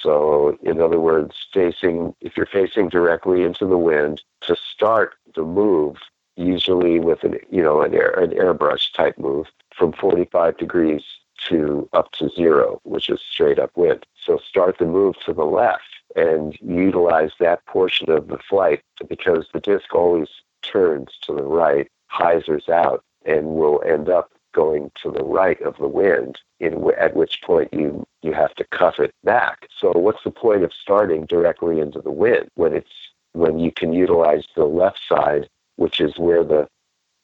So, 0.01 0.57
in 0.63 0.81
other 0.81 0.99
words, 0.99 1.35
facing, 1.53 2.15
if 2.21 2.37
you're 2.37 2.45
facing 2.45 2.87
directly 2.87 3.43
into 3.43 3.67
the 3.67 3.77
wind, 3.77 4.23
to 4.41 4.55
start 4.55 5.15
the 5.35 5.43
move, 5.43 5.97
usually 6.37 6.99
with 7.01 7.23
an, 7.25 7.37
you 7.51 7.61
know, 7.61 7.81
an, 7.81 7.93
air, 7.93 8.11
an 8.11 8.31
airbrush 8.31 8.93
type 8.93 9.17
move 9.17 9.47
from 9.75 9.91
45 9.91 10.57
degrees 10.57 11.03
to 11.49 11.89
up 11.91 12.13
to 12.13 12.29
zero, 12.29 12.79
which 12.83 13.09
is 13.09 13.19
straight 13.21 13.59
up 13.59 13.71
wind. 13.75 14.05
So 14.15 14.37
start 14.37 14.77
the 14.77 14.85
move 14.85 15.15
to 15.25 15.33
the 15.33 15.43
left 15.43 15.83
and 16.15 16.57
utilize 16.61 17.31
that 17.41 17.65
portion 17.65 18.09
of 18.09 18.29
the 18.29 18.39
flight 18.49 18.81
because 19.09 19.49
the 19.53 19.59
disc 19.59 19.93
always 19.93 20.29
turns 20.61 21.09
to 21.23 21.33
the 21.33 21.43
right, 21.43 21.91
hyzers 22.09 22.69
out, 22.69 23.03
and 23.25 23.47
will 23.47 23.83
end 23.85 24.07
up 24.07 24.31
going 24.55 24.91
to 25.03 25.12
the 25.12 25.24
right 25.24 25.62
of 25.62 25.75
the 25.77 25.88
wind, 25.88 26.39
in 26.59 26.89
at 26.97 27.15
which 27.15 27.41
point 27.43 27.74
you 27.74 28.05
you 28.21 28.33
have 28.33 28.55
to 28.55 28.63
cuff 28.71 29.00
it 29.00 29.13
back. 29.24 29.67
So 29.77 29.91
what's 29.91 30.24
the 30.24 30.31
point 30.31 30.63
of 30.63 30.71
starting 30.74 31.25
directly 31.25 31.79
into 31.79 32.01
the 32.01 32.12
wind 32.12 32.47
when 32.55 32.74
it's 32.74 32.95
when 33.33 33.59
you 33.59 33.71
can 33.71 33.91
utilize 33.91 34.45
the 34.55 34.65
left 34.65 35.00
side, 35.07 35.50
which 35.75 36.00
is 36.00 36.17
where 36.17 36.43
the 36.43 36.67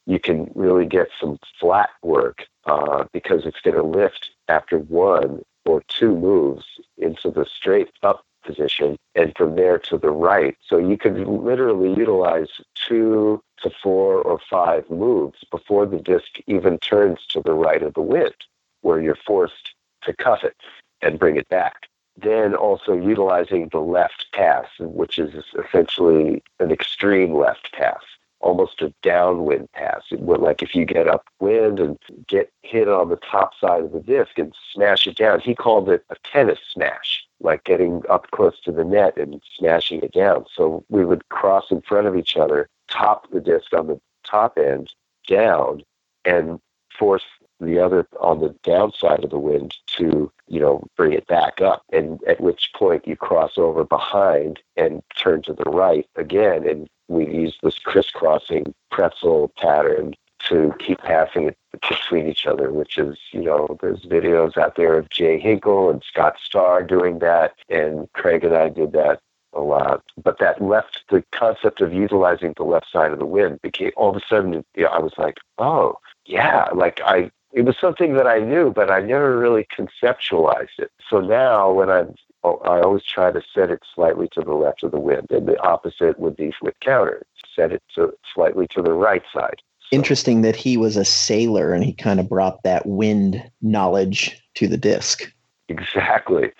you 0.05 0.19
can 0.19 0.51
really 0.55 0.85
get 0.85 1.07
some 1.19 1.39
flat 1.59 1.89
work 2.03 2.45
uh, 2.65 3.05
because 3.13 3.45
it's 3.45 3.61
going 3.61 3.77
to 3.77 3.83
lift 3.83 4.31
after 4.47 4.79
one 4.79 5.41
or 5.65 5.81
two 5.87 6.15
moves 6.15 6.65
into 6.97 7.31
the 7.31 7.45
straight 7.45 7.89
up 8.03 8.23
position 8.43 8.97
and 9.15 9.33
from 9.35 9.55
there 9.55 9.77
to 9.77 9.97
the 9.97 10.11
right. 10.11 10.57
So 10.65 10.77
you 10.77 10.97
could 10.97 11.17
literally 11.27 11.93
utilize 11.97 12.49
two 12.75 13.41
to 13.61 13.71
four 13.81 14.21
or 14.21 14.39
five 14.49 14.89
moves 14.89 15.39
before 15.51 15.85
the 15.85 15.99
disc 15.99 16.39
even 16.47 16.77
turns 16.79 17.25
to 17.27 17.41
the 17.41 17.53
right 17.53 17.83
of 17.83 17.93
the 17.93 18.01
wind, 18.01 18.35
where 18.81 19.01
you're 19.01 19.15
forced 19.15 19.73
to 20.03 20.13
cuff 20.13 20.43
it 20.43 20.55
and 21.01 21.19
bring 21.19 21.37
it 21.37 21.47
back. 21.49 21.87
Then 22.17 22.53
also 22.55 22.93
utilizing 22.93 23.69
the 23.69 23.79
left 23.79 24.27
pass, 24.33 24.67
which 24.79 25.17
is 25.17 25.43
essentially 25.57 26.43
an 26.59 26.71
extreme 26.71 27.33
left 27.33 27.71
pass, 27.73 28.01
almost 28.39 28.81
a 28.81 28.93
downwind 29.01 29.71
pass. 29.71 30.01
Like 30.11 30.61
if 30.61 30.75
you 30.75 30.85
get 30.85 31.07
upwind 31.07 31.79
and 31.79 31.97
get 32.27 32.51
hit 32.61 32.87
on 32.87 33.09
the 33.09 33.15
top 33.17 33.53
side 33.59 33.83
of 33.83 33.91
the 33.91 34.01
disc 34.01 34.37
and 34.37 34.53
smash 34.73 35.07
it 35.07 35.15
down, 35.15 35.39
he 35.39 35.55
called 35.55 35.89
it 35.89 36.03
a 36.09 36.15
tennis 36.23 36.59
smash 36.73 37.25
like 37.43 37.63
getting 37.63 38.03
up 38.09 38.29
close 38.31 38.59
to 38.61 38.71
the 38.71 38.83
net 38.83 39.17
and 39.17 39.41
smashing 39.57 40.01
it 40.01 40.13
down. 40.13 40.45
So 40.53 40.83
we 40.89 41.05
would 41.05 41.27
cross 41.29 41.71
in 41.71 41.81
front 41.81 42.07
of 42.07 42.15
each 42.15 42.37
other, 42.37 42.69
top 42.87 43.29
the 43.31 43.41
disc 43.41 43.73
on 43.73 43.87
the 43.87 43.99
top 44.23 44.57
end 44.57 44.93
down, 45.27 45.83
and 46.25 46.59
force 46.97 47.23
the 47.59 47.79
other 47.79 48.07
on 48.19 48.39
the 48.39 48.55
downside 48.63 49.23
of 49.23 49.29
the 49.29 49.39
wind 49.39 49.75
to, 49.85 50.31
you 50.47 50.59
know, 50.59 50.83
bring 50.97 51.13
it 51.13 51.27
back 51.27 51.61
up. 51.61 51.83
And 51.91 52.19
at 52.27 52.41
which 52.41 52.71
point 52.75 53.07
you 53.07 53.15
cross 53.15 53.57
over 53.57 53.83
behind 53.83 54.59
and 54.75 55.01
turn 55.15 55.43
to 55.43 55.53
the 55.53 55.69
right 55.69 56.07
again. 56.15 56.67
And 56.67 56.87
we 57.07 57.27
use 57.27 57.57
this 57.61 57.77
crisscrossing 57.79 58.73
pretzel 58.89 59.51
pattern 59.57 60.15
to 60.49 60.73
keep 60.79 60.99
passing 60.99 61.47
it 61.47 61.57
between 61.89 62.27
each 62.27 62.45
other, 62.45 62.71
which 62.71 62.97
is, 62.97 63.17
you 63.31 63.41
know, 63.41 63.77
there's 63.81 64.01
videos 64.01 64.57
out 64.57 64.75
there 64.75 64.97
of 64.97 65.09
Jay 65.09 65.39
Hinkle 65.39 65.89
and 65.89 66.03
Scott 66.03 66.35
Starr 66.43 66.83
doing 66.83 67.19
that, 67.19 67.55
and 67.69 68.11
Craig 68.13 68.43
and 68.43 68.55
I 68.55 68.69
did 68.69 68.91
that 68.93 69.21
a 69.53 69.61
lot. 69.61 70.03
But 70.21 70.39
that 70.39 70.61
left, 70.61 71.03
the 71.09 71.23
concept 71.31 71.81
of 71.81 71.93
utilizing 71.93 72.53
the 72.55 72.63
left 72.63 72.91
side 72.91 73.11
of 73.11 73.19
the 73.19 73.25
wind 73.25 73.61
became, 73.61 73.91
all 73.95 74.09
of 74.09 74.15
a 74.15 74.21
sudden, 74.27 74.63
you 74.75 74.83
know, 74.83 74.89
I 74.89 74.99
was 74.99 75.13
like, 75.17 75.37
oh, 75.57 75.95
yeah, 76.25 76.69
like 76.73 77.01
I, 77.03 77.31
it 77.51 77.63
was 77.63 77.77
something 77.79 78.13
that 78.13 78.27
I 78.27 78.39
knew, 78.39 78.71
but 78.71 78.91
I 78.91 79.01
never 79.01 79.37
really 79.37 79.67
conceptualized 79.75 80.79
it. 80.79 80.91
So 81.09 81.19
now 81.19 81.71
when 81.71 81.89
I'm, 81.89 82.15
oh, 82.43 82.57
I 82.57 82.81
always 82.81 83.03
try 83.03 83.31
to 83.31 83.41
set 83.53 83.71
it 83.71 83.81
slightly 83.93 84.27
to 84.33 84.41
the 84.41 84.53
left 84.53 84.83
of 84.83 84.91
the 84.91 84.99
wind, 84.99 85.27
and 85.31 85.47
the 85.47 85.61
opposite 85.61 86.19
would 86.19 86.35
be 86.35 86.53
with 86.61 86.79
counter. 86.79 87.23
Set 87.55 87.71
it 87.73 87.83
to 87.95 88.13
slightly 88.33 88.67
to 88.67 88.81
the 88.81 88.93
right 88.93 89.23
side 89.33 89.61
interesting 89.91 90.41
that 90.41 90.55
he 90.55 90.77
was 90.77 90.97
a 90.97 91.05
sailor 91.05 91.73
and 91.73 91.83
he 91.83 91.93
kind 91.93 92.19
of 92.19 92.29
brought 92.29 92.63
that 92.63 92.85
wind 92.85 93.43
knowledge 93.61 94.41
to 94.55 94.67
the 94.67 94.77
disc. 94.77 95.31
Exactly. 95.69 96.51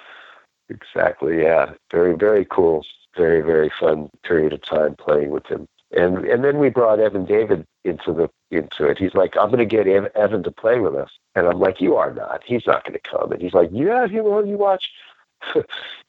Exactly. 0.69 1.41
Yeah. 1.41 1.73
Very, 1.91 2.15
very 2.15 2.45
cool. 2.45 2.85
Very, 3.17 3.41
very 3.41 3.71
fun 3.79 4.09
period 4.23 4.53
of 4.53 4.61
time 4.61 4.95
playing 4.95 5.31
with 5.31 5.45
him. 5.47 5.67
And 5.93 6.19
and 6.25 6.43
then 6.43 6.59
we 6.59 6.69
brought 6.69 7.01
Evan 7.01 7.25
David 7.25 7.65
into 7.83 8.13
the 8.13 8.29
into 8.49 8.85
it. 8.85 8.97
He's 8.97 9.13
like, 9.13 9.35
I'm 9.35 9.49
going 9.49 9.59
to 9.59 9.65
get 9.65 9.87
Evan 9.87 10.43
to 10.43 10.51
play 10.51 10.79
with 10.79 10.95
us, 10.95 11.09
and 11.35 11.47
I'm 11.47 11.59
like, 11.59 11.81
you 11.81 11.95
are 11.95 12.13
not. 12.13 12.41
He's 12.45 12.65
not 12.65 12.85
going 12.85 12.93
to 12.93 13.09
come. 13.09 13.31
And 13.31 13.41
he's 13.41 13.53
like, 13.53 13.69
yeah, 13.73 14.07
he 14.07 14.21
will. 14.21 14.45
You 14.45 14.57
watch. 14.57 14.89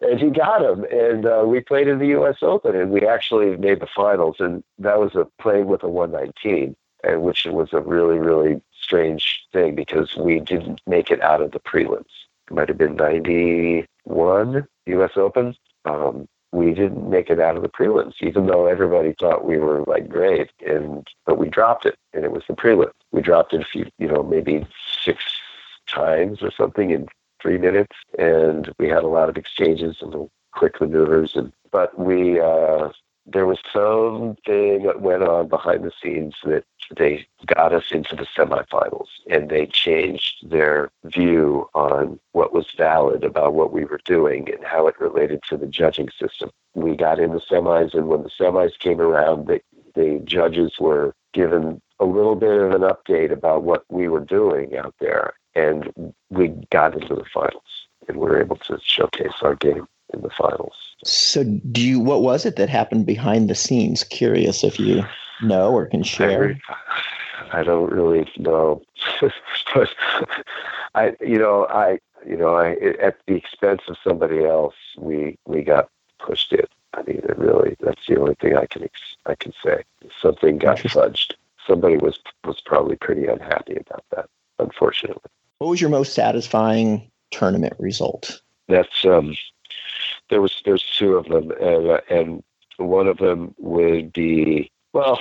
and 0.00 0.20
he 0.20 0.28
got 0.30 0.62
him, 0.62 0.84
and 0.92 1.26
uh, 1.26 1.42
we 1.46 1.60
played 1.60 1.88
in 1.88 1.98
the 1.98 2.08
U.S. 2.08 2.36
Open, 2.42 2.76
and 2.76 2.90
we 2.90 3.06
actually 3.06 3.56
made 3.56 3.80
the 3.80 3.86
finals, 3.86 4.36
and 4.38 4.62
that 4.78 5.00
was 5.00 5.14
a 5.14 5.26
playing 5.40 5.66
with 5.66 5.82
a 5.82 5.88
119, 5.88 6.76
and 7.02 7.22
which 7.22 7.44
was 7.44 7.72
a 7.72 7.80
really 7.80 8.18
really 8.18 8.60
strange 8.80 9.46
thing 9.52 9.74
because 9.74 10.16
we 10.16 10.40
didn't 10.40 10.80
make 10.86 11.10
it 11.10 11.22
out 11.22 11.40
of 11.40 11.52
the 11.52 11.60
prelims. 11.60 12.04
It 12.48 12.54
might 12.54 12.68
have 12.68 12.78
been 12.78 12.96
91 12.96 14.66
U.S. 14.86 15.10
Open. 15.16 15.54
Um, 15.84 16.28
we 16.52 16.74
didn't 16.74 17.08
make 17.08 17.30
it 17.30 17.40
out 17.40 17.56
of 17.56 17.62
the 17.62 17.68
prelims, 17.68 18.14
even 18.20 18.46
though 18.46 18.66
everybody 18.66 19.14
thought 19.18 19.46
we 19.46 19.58
were 19.58 19.82
like 19.86 20.08
great, 20.08 20.50
and 20.66 21.08
but 21.24 21.38
we 21.38 21.48
dropped 21.48 21.86
it, 21.86 21.96
and 22.12 22.24
it 22.24 22.32
was 22.32 22.42
the 22.46 22.54
prelim. 22.54 22.90
We 23.10 23.22
dropped 23.22 23.54
it 23.54 23.62
a 23.62 23.64
few, 23.64 23.86
you 23.98 24.08
know, 24.08 24.22
maybe 24.22 24.66
six 25.02 25.24
times 25.88 26.42
or 26.42 26.50
something 26.50 26.90
in 26.90 27.08
three 27.40 27.58
minutes, 27.58 27.96
and 28.18 28.70
we 28.78 28.88
had 28.88 29.02
a 29.02 29.08
lot 29.08 29.30
of 29.30 29.36
exchanges 29.36 29.96
and 30.02 30.28
quick 30.52 30.80
maneuvers, 30.80 31.34
and 31.34 31.52
but 31.70 31.98
we 31.98 32.38
uh, 32.38 32.90
there 33.24 33.46
was 33.46 33.58
something 33.72 34.82
that 34.82 35.00
went 35.00 35.22
on 35.22 35.48
behind 35.48 35.84
the 35.84 35.92
scenes 36.02 36.34
that 36.44 36.64
they 36.96 37.26
got 37.46 37.72
us 37.72 37.90
into 37.90 38.16
the 38.16 38.26
semifinals 38.36 39.08
and 39.30 39.48
they 39.48 39.66
changed 39.66 40.48
their 40.48 40.90
view 41.04 41.68
on 41.74 42.18
what 42.32 42.52
was 42.52 42.66
valid 42.76 43.24
about 43.24 43.54
what 43.54 43.72
we 43.72 43.84
were 43.84 44.00
doing 44.04 44.48
and 44.52 44.64
how 44.64 44.86
it 44.86 45.00
related 45.00 45.42
to 45.48 45.56
the 45.56 45.66
judging 45.66 46.08
system. 46.18 46.50
We 46.74 46.96
got 46.96 47.18
in 47.18 47.32
the 47.32 47.40
semis 47.40 47.94
and 47.94 48.08
when 48.08 48.22
the 48.22 48.30
semis 48.30 48.78
came 48.78 49.00
around, 49.00 49.46
the, 49.46 49.60
the 49.94 50.20
judges 50.24 50.74
were 50.78 51.14
given 51.32 51.80
a 52.00 52.04
little 52.04 52.34
bit 52.34 52.60
of 52.60 52.72
an 52.72 52.82
update 52.82 53.32
about 53.32 53.62
what 53.62 53.84
we 53.88 54.08
were 54.08 54.24
doing 54.24 54.76
out 54.76 54.94
there 55.00 55.34
and 55.54 56.14
we 56.30 56.48
got 56.70 56.94
into 56.94 57.14
the 57.14 57.24
finals 57.32 57.86
and 58.08 58.16
we 58.16 58.26
were 58.26 58.40
able 58.40 58.56
to 58.56 58.78
showcase 58.82 59.34
our 59.42 59.54
game 59.54 59.86
in 60.14 60.22
the 60.22 60.30
finals. 60.30 60.74
So, 61.04 61.44
do 61.44 61.80
you? 61.80 62.00
What 62.00 62.22
was 62.22 62.46
it 62.46 62.56
that 62.56 62.68
happened 62.68 63.06
behind 63.06 63.48
the 63.48 63.54
scenes? 63.54 64.04
Curious 64.04 64.64
if 64.64 64.78
you 64.78 65.04
know 65.42 65.72
or 65.72 65.86
can 65.86 66.02
share. 66.02 66.58
I, 66.68 67.60
I 67.60 67.62
don't 67.62 67.90
really 67.90 68.30
know, 68.38 68.82
but 69.74 69.88
I, 70.94 71.14
you 71.20 71.38
know, 71.38 71.66
I, 71.66 71.98
you 72.26 72.36
know, 72.36 72.54
I 72.54 72.72
at 73.00 73.18
the 73.26 73.34
expense 73.34 73.82
of 73.88 73.96
somebody 74.02 74.44
else, 74.44 74.74
we 74.98 75.38
we 75.46 75.62
got 75.62 75.88
pushed 76.18 76.52
in. 76.52 76.66
I 76.94 77.02
mean, 77.02 77.18
it 77.18 77.38
really, 77.38 77.76
that's 77.80 78.06
the 78.06 78.20
only 78.20 78.34
thing 78.36 78.56
I 78.56 78.66
can 78.66 78.88
I 79.26 79.34
can 79.34 79.52
say. 79.64 79.82
Something 80.20 80.58
got 80.58 80.78
fudged. 80.78 81.34
Somebody 81.66 81.96
was 81.96 82.18
was 82.44 82.60
probably 82.60 82.96
pretty 82.96 83.26
unhappy 83.26 83.76
about 83.76 84.04
that, 84.14 84.28
unfortunately. 84.58 85.22
What 85.58 85.68
was 85.68 85.80
your 85.80 85.90
most 85.90 86.14
satisfying 86.14 87.10
tournament 87.30 87.74
result? 87.78 88.40
That's 88.68 89.04
um, 89.04 89.36
there 90.32 90.40
was 90.40 90.62
there's 90.64 90.82
two 90.82 91.14
of 91.14 91.26
them, 91.26 91.52
and 91.60 92.00
and 92.10 92.42
one 92.78 93.06
of 93.06 93.18
them 93.18 93.54
would 93.58 94.12
be 94.12 94.72
well, 94.94 95.20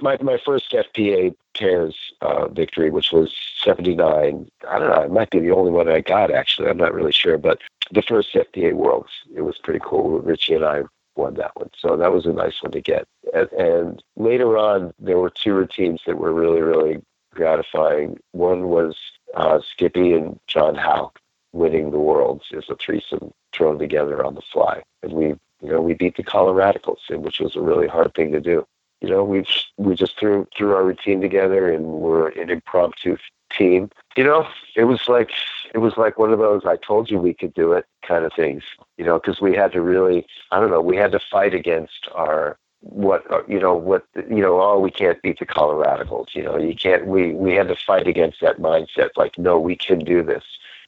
my 0.00 0.18
my 0.20 0.38
first 0.44 0.70
FPA 0.72 1.34
pairs 1.56 1.96
uh, 2.20 2.48
victory, 2.48 2.90
which 2.90 3.12
was 3.12 3.34
'79. 3.62 4.46
I 4.68 4.78
don't 4.78 4.90
know. 4.90 5.02
It 5.02 5.10
might 5.10 5.30
be 5.30 5.40
the 5.40 5.52
only 5.52 5.72
one 5.72 5.88
I 5.88 6.02
got 6.02 6.30
actually. 6.30 6.68
I'm 6.68 6.76
not 6.76 6.92
really 6.92 7.12
sure, 7.12 7.38
but 7.38 7.60
the 7.90 8.02
first 8.02 8.34
FPA 8.34 8.74
Worlds, 8.74 9.10
it 9.34 9.40
was 9.40 9.58
pretty 9.58 9.80
cool. 9.82 10.20
Richie 10.20 10.54
and 10.54 10.64
I 10.64 10.82
won 11.16 11.34
that 11.34 11.52
one, 11.54 11.70
so 11.74 11.96
that 11.96 12.12
was 12.12 12.26
a 12.26 12.32
nice 12.32 12.62
one 12.62 12.72
to 12.72 12.82
get. 12.82 13.06
And, 13.32 13.50
and 13.52 14.04
later 14.16 14.58
on, 14.58 14.92
there 14.98 15.18
were 15.18 15.30
two 15.30 15.54
routines 15.54 16.02
that 16.06 16.18
were 16.18 16.32
really 16.32 16.60
really 16.60 17.02
gratifying. 17.32 18.18
One 18.32 18.68
was 18.68 18.96
uh, 19.34 19.60
Skippy 19.60 20.12
and 20.12 20.38
John 20.46 20.74
Howe 20.74 21.12
winning 21.54 21.90
the 21.90 21.98
Worlds 21.98 22.46
is 22.50 22.64
a 22.68 22.76
threesome 22.76 23.32
thrown 23.52 23.78
together 23.78 24.24
on 24.24 24.34
the 24.34 24.42
fly. 24.52 24.82
And 25.02 25.12
we, 25.12 25.26
you 25.26 25.70
know, 25.70 25.80
we 25.80 25.94
beat 25.94 26.16
the 26.16 26.24
Coloradicals, 26.24 26.98
which 27.10 27.40
was 27.40 27.56
a 27.56 27.60
really 27.60 27.86
hard 27.86 28.12
thing 28.14 28.32
to 28.32 28.40
do. 28.40 28.66
You 29.00 29.08
know, 29.08 29.24
we 29.24 29.44
we 29.76 29.94
just 29.94 30.18
threw 30.18 30.46
threw 30.56 30.74
our 30.74 30.84
routine 30.84 31.20
together 31.20 31.70
and 31.70 31.84
we're 31.84 32.28
an 32.30 32.50
impromptu 32.50 33.16
team. 33.56 33.90
You 34.16 34.24
know, 34.24 34.48
it 34.76 34.84
was 34.84 35.08
like 35.08 35.30
it 35.74 35.78
was 35.78 35.96
like 35.96 36.18
one 36.18 36.32
of 36.32 36.38
those 36.38 36.62
I 36.64 36.76
told 36.76 37.10
you 37.10 37.18
we 37.18 37.34
could 37.34 37.54
do 37.54 37.72
it 37.72 37.86
kind 38.02 38.24
of 38.24 38.32
things. 38.32 38.64
You 38.96 39.04
know, 39.04 39.18
because 39.18 39.40
we 39.40 39.54
had 39.54 39.72
to 39.72 39.82
really, 39.82 40.26
I 40.50 40.60
don't 40.60 40.70
know, 40.70 40.80
we 40.80 40.96
had 40.96 41.12
to 41.12 41.20
fight 41.20 41.54
against 41.54 42.08
our 42.14 42.58
what 42.80 43.30
uh, 43.30 43.42
you 43.48 43.58
know 43.58 43.74
what 43.74 44.04
you 44.28 44.42
know 44.42 44.60
oh 44.60 44.78
we 44.78 44.90
can't 44.90 45.20
beat 45.22 45.38
the 45.38 45.46
coloradicals 45.46 46.34
you 46.34 46.42
know 46.42 46.58
you 46.58 46.74
can't 46.74 47.06
we 47.06 47.32
we 47.32 47.54
had 47.54 47.66
to 47.66 47.74
fight 47.74 48.06
against 48.06 48.42
that 48.42 48.58
mindset 48.58 49.08
like 49.16 49.38
no 49.38 49.58
we 49.58 49.74
can 49.74 49.98
do 49.98 50.22
this 50.22 50.44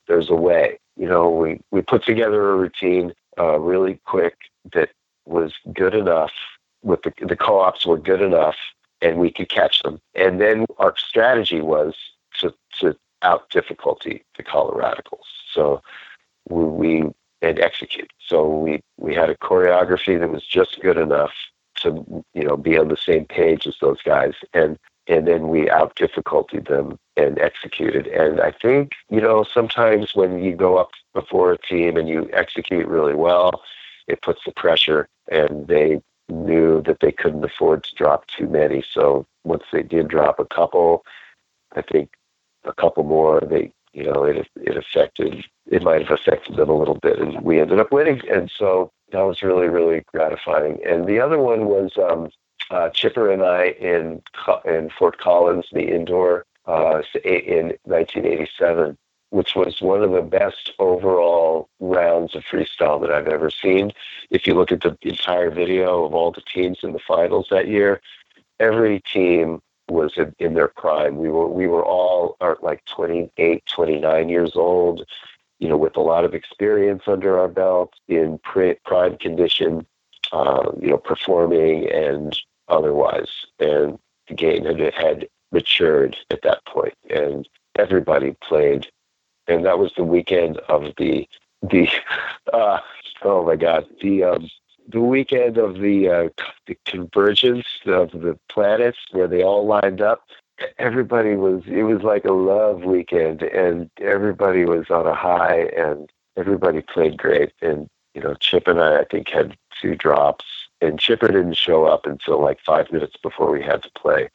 there's 0.07 0.31
a 0.31 0.35
way 0.35 0.79
you 0.97 1.07
know, 1.07 1.29
we, 1.31 1.61
we 1.71 1.83
put 1.83 2.05
together 2.05 2.53
a 2.53 2.57
routine 2.57 3.13
uh, 3.39 3.61
really 3.61 4.01
quick 4.07 4.37
that 4.73 4.91
was 5.27 5.53
good 5.73 5.95
enough. 5.95 6.33
With 6.83 7.03
the, 7.03 7.13
the 7.27 7.37
co-ops 7.37 7.85
were 7.85 7.99
good 7.99 8.23
enough, 8.23 8.57
and 9.03 9.19
we 9.19 9.31
could 9.31 9.49
catch 9.49 9.83
them. 9.83 10.01
And 10.15 10.41
then 10.41 10.67
our 10.79 10.95
strategy 10.97 11.61
was 11.61 11.95
to 12.39 12.55
to 12.81 12.97
out 13.23 13.51
difficulty 13.51 14.25
the 14.37 14.45
Coloradicals. 14.45 15.27
So 15.53 15.83
we, 16.49 16.65
we 16.65 17.11
and 17.43 17.59
execute. 17.59 18.11
So 18.21 18.49
we 18.49 18.81
we 18.99 19.15
had 19.15 19.31
a 19.31 19.37
choreography 19.37 20.19
that 20.19 20.31
was 20.31 20.47
just 20.47 20.81
good 20.81 20.97
enough 20.97 21.33
to 21.77 22.25
you 22.35 22.45
know 22.45 22.57
be 22.57 22.79
on 22.79 22.89
the 22.89 22.97
same 22.97 23.25
page 23.25 23.67
as 23.67 23.77
those 23.81 24.01
guys, 24.03 24.35
and 24.55 24.79
and 25.09 25.27
then 25.27 25.49
we 25.49 25.71
out 25.71 25.95
difficulty 25.95 26.59
them 26.59 26.99
and 27.17 27.39
executed. 27.39 28.07
And 28.09 28.41
I 28.41 28.51
think, 28.51 28.93
you 29.09 29.21
know, 29.21 29.45
sometimes 29.45 30.15
when 30.15 30.43
you 30.43 30.55
go 30.55 30.77
up 30.77 30.91
before 31.15 31.53
a 31.53 31.59
team 31.59 31.97
and 31.97 32.09
you 32.09 32.29
execute 32.33 32.87
really 32.87 33.15
well, 33.15 33.63
it 34.09 34.23
puts 34.23 34.45
the 34.45 34.53
pressure 34.53 35.09
and 35.31 35.67
they 35.69 36.01
knew 36.29 36.83
that 36.83 37.01
they 37.01 37.13
couldn't 37.13 37.45
afford 37.45 37.85
to 37.85 37.95
drop 37.95 38.27
too 38.27 38.49
many. 38.49 38.85
So 38.93 39.27
once 39.45 39.65
they 39.73 39.83
did 39.83 40.09
drop 40.09 40.41
a 40.41 40.45
couple, 40.45 41.05
I 41.75 41.83
think 41.83 42.11
a 42.65 42.73
couple 42.73 43.05
more, 43.05 43.41
they, 43.41 43.73
you 43.93 44.05
know, 44.05 44.25
it, 44.25 44.49
it 44.57 44.77
affected, 44.77 45.45
it 45.71 45.83
might 45.83 46.03
have 46.03 46.11
affected 46.11 46.57
them 46.57 46.69
a 46.69 46.77
little 46.77 46.97
bit 46.97 47.19
and 47.19 47.41
we 47.43 47.61
ended 47.61 47.79
up 47.79 47.93
winning. 47.93 48.21
And 48.29 48.51
so 48.51 48.91
that 49.13 49.23
was 49.23 49.43
really, 49.43 49.69
really 49.69 50.03
gratifying. 50.13 50.81
And 50.85 51.07
the 51.07 51.21
other 51.21 51.39
one 51.39 51.67
was, 51.67 51.93
um, 51.97 52.31
uh, 52.71 52.91
Chipper 52.91 53.31
and 53.31 53.43
I 53.43 53.69
in 53.81 54.23
in 54.65 54.91
Fort 54.91 55.19
Collins, 55.19 55.67
the 55.73 55.95
indoor 55.95 56.45
uh, 56.67 57.03
in 57.25 57.77
1987, 57.85 58.97
which 59.31 59.55
was 59.55 59.81
one 59.81 60.03
of 60.03 60.11
the 60.11 60.23
best 60.23 60.73
overall 60.79 61.69
rounds 61.81 62.35
of 62.35 62.45
freestyle 62.45 63.01
that 63.01 63.13
I've 63.13 63.29
ever 63.29 63.51
seen. 63.51 63.93
If 64.31 64.47
you 64.47 64.55
look 64.55 64.73
at 64.73 64.81
the 64.81 64.97
entire 65.03 65.51
video 65.51 66.05
of 66.05 66.15
all 66.15 66.33
the 66.33 66.43
teams 66.43 66.79
in 66.83 66.93
the 66.93 66.99
finals 66.99 67.49
that 67.51 67.69
year, 67.69 68.01
every 68.59 69.01
team 69.01 69.61
was 69.89 70.19
in 70.39 70.55
their 70.55 70.69
prime. 70.69 71.17
We 71.17 71.29
were 71.29 71.49
we 71.49 71.67
were 71.67 71.85
all 71.85 72.37
are 72.41 72.59
like 72.63 72.85
28, 72.87 73.65
29 73.67 74.29
years 74.29 74.57
old, 74.57 75.07
you 75.61 75.69
know, 75.69 75.77
with 75.77 75.97
a 75.97 76.01
lot 76.01 76.25
of 76.25 76.35
experience 76.35 77.05
under 77.07 77.39
our 77.39 77.49
belt 77.49 77.95
in 78.09 78.39
prime 78.39 79.17
condition, 79.19 79.87
uh, 80.33 80.73
you 80.81 80.89
know, 80.89 80.99
performing 80.99 81.89
and 81.91 82.37
otherwise. 82.69 83.29
And 83.59 83.99
the 84.29 84.35
game 84.35 84.65
had, 84.65 84.81
had 84.95 85.29
matured 85.53 86.17
at 86.31 86.43
that 86.43 86.65
point, 86.67 86.95
and 87.11 87.49
everybody 87.79 88.37
played. 88.43 88.89
And 89.49 89.65
that 89.65 89.79
was 89.79 89.93
the 89.97 90.05
weekend 90.05 90.59
of 90.69 90.93
the 90.97 91.29
the 91.63 91.89
uh, 92.53 92.81
oh 93.23 93.45
my 93.47 93.57
god 93.57 93.87
the 94.01 94.25
um, 94.25 94.51
the 94.89 95.01
weekend 95.01 95.59
of 95.59 95.79
the 95.79 96.09
uh, 96.09 96.29
the 96.67 96.77
convergence 96.85 97.67
of 97.87 98.11
the 98.13 98.39
planets 98.49 98.99
where 99.13 99.29
they 99.29 99.43
all 99.43 99.67
lined 99.67 100.01
up. 100.01 100.23
Everybody 100.79 101.37
was 101.37 101.63
it 101.67 101.83
was 101.83 102.03
like 102.03 102.25
a 102.25 102.33
love 102.33 102.83
weekend, 102.83 103.43
and 103.43 103.91
everybody 104.01 104.65
was 104.65 104.91
on 104.91 105.07
a 105.07 105.15
high, 105.15 105.71
and 105.77 106.11
everybody 106.37 106.81
played 106.81 107.19
great. 107.19 107.53
And 107.61 107.89
you 108.15 108.23
know, 108.23 108.35
Chip 108.35 108.67
and 108.67 108.81
I, 108.81 109.01
I 109.01 109.05
think, 109.05 109.29
had 109.29 109.57
two 109.81 109.95
drops 109.95 110.45
and 110.81 110.99
Chipper 110.99 111.29
didn't 111.29 111.57
show 111.57 111.85
up 111.85 112.07
until 112.07 112.41
like 112.41 112.61
five 112.61 112.91
minutes 112.93 113.17
before 113.23 113.51
we 113.51 113.63
had 113.63 113.83
to 113.83 113.91
play. 113.97 114.29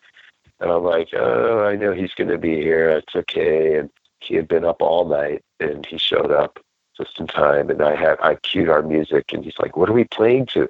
And 0.60 0.72
I'm 0.72 0.84
like, 0.84 1.10
oh, 1.14 1.64
I 1.66 1.76
know 1.76 1.92
he's 1.92 2.14
going 2.14 2.30
to 2.30 2.38
be 2.38 2.58
here. 2.62 2.90
It's 2.90 3.16
okay. 3.16 3.78
And 3.78 3.90
he 4.20 4.36
had 4.36 4.48
been 4.48 4.64
up 4.64 4.82
all 4.82 5.06
night, 5.08 5.44
and 5.60 5.86
he 5.86 5.98
showed 5.98 6.32
up 6.32 6.60
just 6.96 7.20
in 7.20 7.28
time. 7.28 7.70
And 7.70 7.82
I 7.82 7.96
had 7.96 8.18
I 8.22 8.36
cued 8.36 8.70
our 8.70 8.84
music, 8.84 9.34
and 9.34 9.44
he's 9.44 9.58
like, 9.60 9.76
"What 9.76 9.90
are 9.90 9.94
we 9.94 10.04
playing 10.04 10.48
to?" 10.48 10.70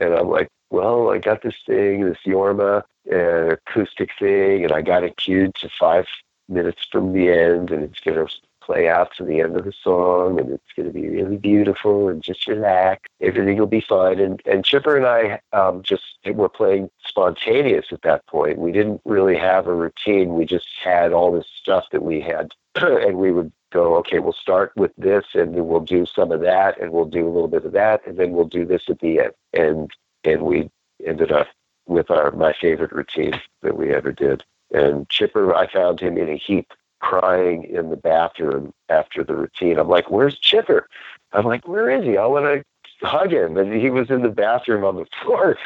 And 0.00 0.14
I'm 0.14 0.28
like, 0.28 0.48
"Well, 0.70 1.10
I 1.10 1.18
got 1.18 1.42
this 1.42 1.56
thing, 1.66 2.04
this 2.04 2.18
Jorma, 2.24 2.82
uh, 3.12 3.56
acoustic 3.56 4.10
thing, 4.18 4.64
and 4.64 4.72
I 4.72 4.82
got 4.82 5.04
it 5.04 5.16
cued 5.16 5.54
to 5.56 5.68
five 5.68 6.06
minutes 6.48 6.86
from 6.90 7.12
the 7.12 7.28
end, 7.28 7.70
and 7.70 7.82
it's 7.82 8.00
going 8.00 8.16
to 8.16 8.32
play 8.66 8.88
out 8.88 9.14
to 9.16 9.24
the 9.24 9.40
end 9.40 9.56
of 9.56 9.64
the 9.64 9.72
song, 9.72 10.40
and 10.40 10.50
it's 10.50 10.72
going 10.76 10.88
to 10.88 10.92
be 10.92 11.08
really 11.08 11.36
beautiful, 11.36 12.08
and 12.08 12.22
just 12.22 12.46
relax. 12.48 13.08
Everything 13.20 13.58
will 13.58 13.66
be 13.66 13.80
fine. 13.80 14.18
And 14.18 14.42
and 14.44 14.64
Chipper 14.64 14.96
and 14.96 15.06
I 15.06 15.40
um, 15.56 15.82
just 15.82 16.02
were 16.26 16.48
playing 16.48 16.90
spontaneous 17.06 17.86
at 17.92 18.02
that 18.02 18.26
point. 18.26 18.58
We 18.58 18.72
didn't 18.72 19.00
really 19.04 19.38
have 19.38 19.68
a 19.68 19.74
routine. 19.74 20.34
We 20.34 20.44
just 20.44 20.66
had 20.82 21.12
all 21.12 21.32
this 21.32 21.46
stuff 21.62 21.84
that 21.92 22.02
we 22.02 22.20
had, 22.20 22.52
and 22.74 23.18
we 23.18 23.30
would 23.30 23.52
go, 23.72 23.96
okay, 23.96 24.18
we'll 24.18 24.32
start 24.32 24.72
with 24.76 24.92
this, 24.98 25.24
and 25.34 25.54
then 25.54 25.68
we'll 25.68 25.80
do 25.80 26.04
some 26.04 26.32
of 26.32 26.40
that, 26.40 26.80
and 26.80 26.92
we'll 26.92 27.04
do 27.04 27.26
a 27.26 27.32
little 27.32 27.48
bit 27.48 27.64
of 27.64 27.72
that, 27.72 28.06
and 28.06 28.18
then 28.18 28.32
we'll 28.32 28.46
do 28.46 28.66
this 28.66 28.82
at 28.88 28.98
the 28.98 29.20
end. 29.20 29.32
And 29.52 29.90
and 30.24 30.42
we 30.42 30.70
ended 31.06 31.30
up 31.30 31.46
with 31.86 32.10
our 32.10 32.32
my 32.32 32.52
favorite 32.52 32.92
routine 32.92 33.40
that 33.62 33.76
we 33.76 33.94
ever 33.94 34.12
did. 34.12 34.44
And 34.72 35.08
Chipper, 35.08 35.54
I 35.54 35.70
found 35.72 36.00
him 36.00 36.18
in 36.18 36.28
a 36.28 36.36
heap, 36.36 36.72
crying 37.00 37.64
in 37.64 37.90
the 37.90 37.96
bathroom 37.96 38.72
after 38.88 39.22
the 39.22 39.34
routine. 39.34 39.78
I'm 39.78 39.88
like, 39.88 40.10
"Where's 40.10 40.38
Chipper?" 40.38 40.88
I'm 41.32 41.44
like, 41.44 41.66
"Where 41.66 41.90
is 41.90 42.04
he? 42.04 42.16
I 42.16 42.26
want 42.26 42.46
to 42.46 43.06
hug 43.06 43.32
him." 43.32 43.56
And 43.56 43.72
he 43.72 43.90
was 43.90 44.10
in 44.10 44.22
the 44.22 44.28
bathroom 44.28 44.84
on 44.84 44.96
the 44.96 45.06
floor, 45.22 45.56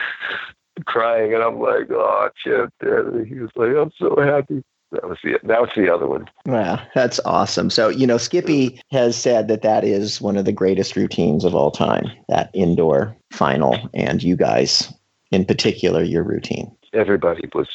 crying. 0.85 1.35
And 1.35 1.43
I'm 1.43 1.61
like, 1.61 1.91
"Oh, 1.91 2.31
Chip!" 2.37 2.73
He 2.81 3.41
was 3.41 3.51
like, 3.57 3.77
"I'm 3.77 3.93
so 3.99 4.17
happy." 4.21 4.63
That 4.93 5.09
was 5.09 5.19
the 5.23 5.39
that 5.45 5.61
was 5.61 5.71
the 5.77 5.93
other 5.93 6.09
one. 6.09 6.29
Wow, 6.47 6.83
that's 6.95 7.21
awesome. 7.25 7.71
So 7.71 7.89
you 7.89 8.07
know, 8.07 8.19
Skippy 8.19 8.81
has 8.91 9.17
said 9.17 9.47
that 9.49 9.63
that 9.63 9.85
is 9.85 10.21
one 10.21 10.37
of 10.37 10.45
the 10.45 10.53
greatest 10.53 10.97
routines 10.97 11.45
of 11.45 11.55
all 11.55 11.71
time. 11.71 12.11
That 12.29 12.51
indoor 12.55 13.17
final, 13.31 13.77
and 13.95 14.21
you 14.21 14.35
guys, 14.35 14.93
in 15.31 15.45
particular, 15.45 16.03
your 16.03 16.25
routine. 16.25 16.77
Everybody 16.93 17.49
was 17.55 17.69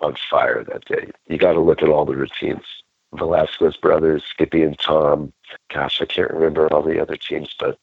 on 0.00 0.16
fire 0.28 0.62
that 0.64 0.84
day. 0.84 1.10
You 1.28 1.38
got 1.38 1.54
to 1.54 1.60
look 1.60 1.82
at 1.82 1.88
all 1.88 2.04
the 2.04 2.16
routines. 2.16 2.64
Velasquez 3.14 3.76
brothers, 3.76 4.24
Skippy 4.24 4.62
and 4.62 4.78
Tom. 4.78 5.32
Gosh, 5.72 6.00
I 6.00 6.06
can't 6.06 6.30
remember 6.30 6.72
all 6.72 6.82
the 6.82 7.00
other 7.00 7.16
teams, 7.16 7.54
but 7.58 7.78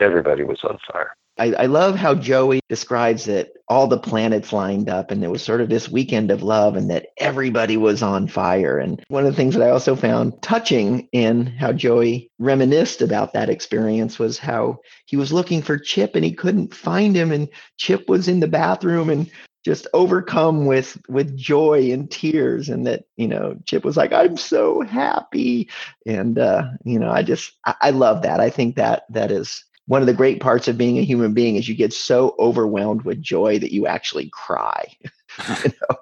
everybody 0.00 0.42
was 0.42 0.64
on 0.64 0.78
fire. 0.78 1.14
I, 1.36 1.52
I, 1.54 1.66
love 1.66 1.96
how 1.96 2.14
Joey 2.14 2.60
describes 2.68 3.24
that 3.24 3.50
all 3.68 3.88
the 3.88 3.98
planets 3.98 4.52
lined 4.52 4.88
up 4.88 5.10
and 5.10 5.20
there 5.20 5.30
was 5.30 5.42
sort 5.42 5.60
of 5.60 5.68
this 5.68 5.88
weekend 5.88 6.30
of 6.30 6.44
love 6.44 6.76
and 6.76 6.88
that 6.90 7.08
everybody 7.18 7.76
was 7.76 8.04
on 8.04 8.28
fire. 8.28 8.78
And 8.78 9.02
one 9.08 9.26
of 9.26 9.32
the 9.32 9.36
things 9.36 9.54
that 9.54 9.66
I 9.66 9.70
also 9.70 9.96
found 9.96 10.40
touching 10.42 11.08
in 11.10 11.46
how 11.46 11.72
Joey 11.72 12.30
reminisced 12.38 13.02
about 13.02 13.32
that 13.32 13.48
experience 13.48 14.16
was 14.16 14.38
how 14.38 14.78
he 15.06 15.16
was 15.16 15.32
looking 15.32 15.60
for 15.60 15.76
Chip 15.76 16.14
and 16.14 16.24
he 16.24 16.32
couldn't 16.32 16.72
find 16.72 17.16
him. 17.16 17.32
And 17.32 17.48
Chip 17.78 18.08
was 18.08 18.28
in 18.28 18.38
the 18.38 18.46
bathroom 18.46 19.10
and 19.10 19.28
just 19.64 19.86
overcome 19.94 20.66
with 20.66 21.00
with 21.08 21.36
joy 21.36 21.90
and 21.90 22.10
tears 22.10 22.68
and 22.68 22.86
that 22.86 23.04
you 23.16 23.26
know 23.26 23.56
chip 23.64 23.84
was 23.84 23.96
like 23.96 24.12
i'm 24.12 24.36
so 24.36 24.82
happy 24.82 25.68
and 26.06 26.38
uh 26.38 26.64
you 26.84 26.98
know 26.98 27.10
i 27.10 27.22
just 27.22 27.52
I, 27.64 27.74
I 27.80 27.90
love 27.90 28.22
that 28.22 28.40
i 28.40 28.50
think 28.50 28.76
that 28.76 29.04
that 29.10 29.30
is 29.30 29.64
one 29.86 30.00
of 30.00 30.06
the 30.06 30.14
great 30.14 30.40
parts 30.40 30.66
of 30.66 30.78
being 30.78 30.98
a 30.98 31.04
human 31.04 31.34
being 31.34 31.56
is 31.56 31.68
you 31.68 31.74
get 31.74 31.92
so 31.92 32.34
overwhelmed 32.38 33.02
with 33.02 33.20
joy 33.20 33.58
that 33.58 33.72
you 33.72 33.86
actually 33.86 34.30
cry. 34.30 34.96
you 35.48 35.72
know, 35.90 35.96